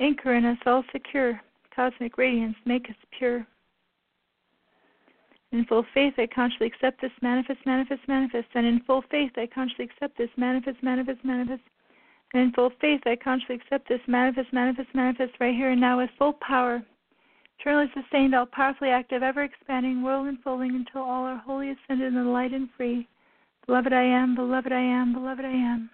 Anchor 0.00 0.34
in 0.34 0.44
us 0.44 0.58
all 0.66 0.82
secure, 0.90 1.40
cosmic 1.74 2.18
radiance, 2.18 2.56
make 2.64 2.88
us 2.88 2.96
pure. 3.16 3.46
In 5.52 5.64
full 5.64 5.84
faith, 5.92 6.14
I 6.16 6.26
consciously 6.26 6.68
accept 6.68 7.00
this 7.00 7.10
manifest, 7.22 7.60
manifest, 7.66 8.02
manifest. 8.06 8.48
And 8.54 8.66
in 8.66 8.80
full 8.86 9.02
faith, 9.10 9.32
I 9.36 9.48
consciously 9.52 9.86
accept 9.86 10.16
this 10.16 10.30
manifest, 10.36 10.82
manifest, 10.82 11.24
manifest. 11.24 11.62
And 12.32 12.42
in 12.44 12.52
full 12.52 12.70
faith, 12.80 13.00
I 13.06 13.16
consciously 13.16 13.56
accept 13.56 13.88
this 13.88 14.00
manifest, 14.06 14.52
manifest, 14.52 14.94
manifest 14.94 15.32
right 15.40 15.54
here 15.54 15.70
and 15.70 15.80
now 15.80 15.98
with 15.98 16.10
full 16.18 16.34
power. 16.34 16.82
Eternally 17.58 17.90
sustained, 17.94 18.34
all 18.34 18.46
powerfully 18.46 18.90
active, 18.90 19.22
ever 19.22 19.42
expanding, 19.42 20.02
world 20.02 20.28
enfolding 20.28 20.74
until 20.74 21.02
all 21.02 21.24
are 21.24 21.36
wholly 21.36 21.70
ascended 21.70 22.06
in 22.06 22.14
the 22.14 22.30
light 22.30 22.52
and 22.52 22.68
free. 22.76 23.06
Beloved 23.66 23.92
I 23.92 24.02
am, 24.02 24.34
beloved 24.34 24.72
I 24.72 24.80
am, 24.80 25.12
beloved 25.12 25.44
I 25.44 25.50
am. 25.50 25.90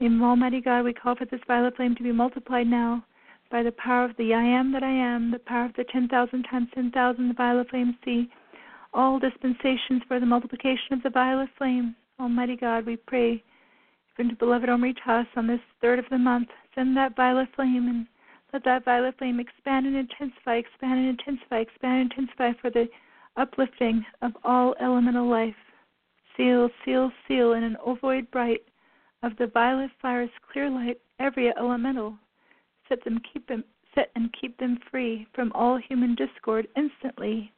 In 0.00 0.20
Almighty 0.22 0.60
God, 0.60 0.84
we 0.84 0.92
call 0.92 1.16
for 1.16 1.24
this 1.24 1.40
violet 1.46 1.76
flame 1.76 1.94
to 1.96 2.02
be 2.02 2.12
multiplied 2.12 2.66
now 2.66 3.04
by 3.50 3.62
the 3.62 3.72
power 3.72 4.04
of 4.04 4.16
the 4.16 4.34
I 4.34 4.42
am 4.42 4.72
that 4.72 4.82
I 4.82 4.90
am, 4.90 5.30
the 5.30 5.38
power 5.38 5.66
of 5.66 5.74
the 5.74 5.84
10,000 5.84 6.42
times 6.44 6.68
10,000, 6.74 7.28
the 7.28 7.34
violet 7.34 7.70
flame 7.70 7.96
see. 8.04 8.28
All 8.94 9.18
dispensations 9.18 10.02
for 10.06 10.20
the 10.20 10.26
multiplication 10.26 10.92
of 10.92 11.02
the 11.02 11.10
violet 11.10 11.48
flame. 11.58 11.96
Almighty 12.20 12.54
God, 12.54 12.86
we 12.86 12.96
pray, 12.96 13.42
even 14.14 14.30
to 14.30 14.36
beloved 14.36 14.68
Omri 14.68 14.94
Tas 15.04 15.26
on 15.34 15.48
this 15.48 15.60
third 15.80 15.98
of 15.98 16.04
the 16.10 16.18
month, 16.18 16.48
send 16.76 16.96
that 16.96 17.16
violet 17.16 17.48
flame 17.56 17.88
and 17.88 18.06
let 18.52 18.62
that 18.62 18.84
violet 18.84 19.18
flame 19.18 19.40
expand 19.40 19.86
and 19.86 19.96
intensify, 19.96 20.54
expand 20.54 21.00
and 21.00 21.08
intensify, 21.08 21.58
expand 21.58 22.02
and 22.02 22.12
intensify 22.12 22.52
for 22.60 22.70
the 22.70 22.88
uplifting 23.36 24.06
of 24.22 24.30
all 24.44 24.76
elemental 24.80 25.28
life. 25.28 25.56
Seal, 26.36 26.70
seal, 26.84 27.10
seal 27.26 27.54
in 27.54 27.64
an 27.64 27.76
ovoid 27.84 28.30
bright 28.30 28.62
of 29.24 29.32
the 29.38 29.48
violet 29.48 29.90
fire's 30.00 30.30
clear 30.52 30.70
light 30.70 31.00
every 31.18 31.52
elemental. 31.56 32.16
Set 32.88 33.02
them 33.02 33.20
keep 33.32 33.48
them 33.48 33.64
set 33.92 34.12
and 34.14 34.32
keep 34.40 34.56
them 34.58 34.78
free 34.88 35.26
from 35.34 35.50
all 35.52 35.78
human 35.78 36.14
discord 36.14 36.68
instantly. 36.76 37.52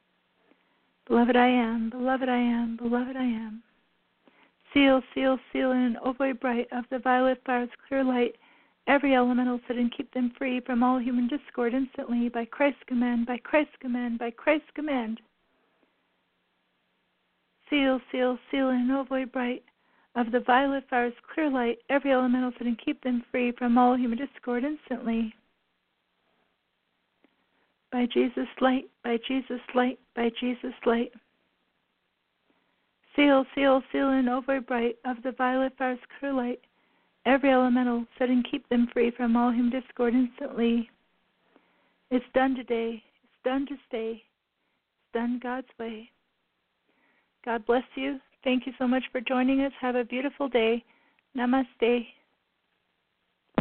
Beloved 1.07 1.37
I 1.37 1.47
am, 1.47 1.89
beloved 1.89 2.27
I 2.27 2.37
am, 2.37 2.75
beloved 2.75 3.15
I 3.15 3.23
am. 3.23 3.63
Seal, 4.73 5.01
seal, 5.15 5.39
seal 5.53 5.71
in 5.71 5.77
an 5.77 5.97
ovoid 6.03 6.39
bright 6.39 6.67
of 6.73 6.83
the 6.91 6.99
violet 6.99 7.41
fire's 7.45 7.69
clear 7.87 8.03
light 8.03 8.35
every 8.87 9.15
elemental 9.15 9.59
set 9.67 9.77
and 9.77 9.95
keep 9.95 10.13
them 10.13 10.33
free 10.37 10.59
from 10.59 10.83
all 10.83 10.99
human 10.99 11.27
discord 11.27 11.73
instantly 11.73 12.27
by 12.29 12.45
Christ's 12.45 12.83
command, 12.87 13.25
by 13.25 13.37
Christ's 13.37 13.75
command, 13.79 14.19
by 14.19 14.31
Christ's 14.31 14.69
command. 14.75 15.21
Seal, 17.69 18.01
seal, 18.11 18.37
seal 18.51 18.69
in 18.69 18.81
an 18.81 18.91
ovoid 18.91 19.31
bright 19.31 19.63
of 20.15 20.31
the 20.31 20.39
violet 20.41 20.83
fire's 20.89 21.13
clear 21.33 21.49
light 21.49 21.77
every 21.89 22.11
elemental 22.11 22.51
set 22.57 22.67
and 22.67 22.79
keep 22.83 23.01
them 23.03 23.23
free 23.31 23.51
from 23.53 23.77
all 23.77 23.95
human 23.95 24.17
discord 24.17 24.63
instantly. 24.63 25.33
By 27.91 28.07
Jesus' 28.13 28.47
light, 28.59 28.89
by 29.03 29.17
Jesus' 29.27 29.61
light, 29.73 29.99
by 30.17 30.29
Jesus' 30.41 30.73
light. 30.85 31.11
Seal, 33.15 33.45
seal, 33.55 33.81
seal 33.91 34.09
in 34.09 34.27
ovoid 34.27 34.67
bright 34.67 34.97
of 35.05 35.15
the 35.23 35.31
violet 35.31 35.71
fire's 35.77 35.99
clear 36.19 36.33
light 36.33 36.59
every 37.25 37.51
elemental 37.51 38.05
set 38.17 38.29
and 38.29 38.45
keep 38.49 38.67
them 38.69 38.87
free 38.93 39.11
from 39.11 39.35
all 39.35 39.51
human 39.51 39.69
discord 39.69 40.13
instantly. 40.13 40.89
It's 42.09 42.25
done 42.33 42.55
today. 42.55 43.03
It's 43.23 43.43
done 43.43 43.65
to 43.67 43.75
stay. 43.87 44.23
It's 44.23 45.13
done 45.13 45.39
God's 45.43 45.67
way. 45.77 46.09
God 47.43 47.65
bless 47.65 47.83
you. 47.95 48.19
Thank 48.43 48.65
you 48.65 48.71
so 48.79 48.87
much 48.87 49.03
for 49.11 49.19
joining 49.19 49.61
us. 49.61 49.73
Have 49.81 49.95
a 49.95 50.05
beautiful 50.05 50.47
day. 50.47 50.83
Namaste. 51.37 52.07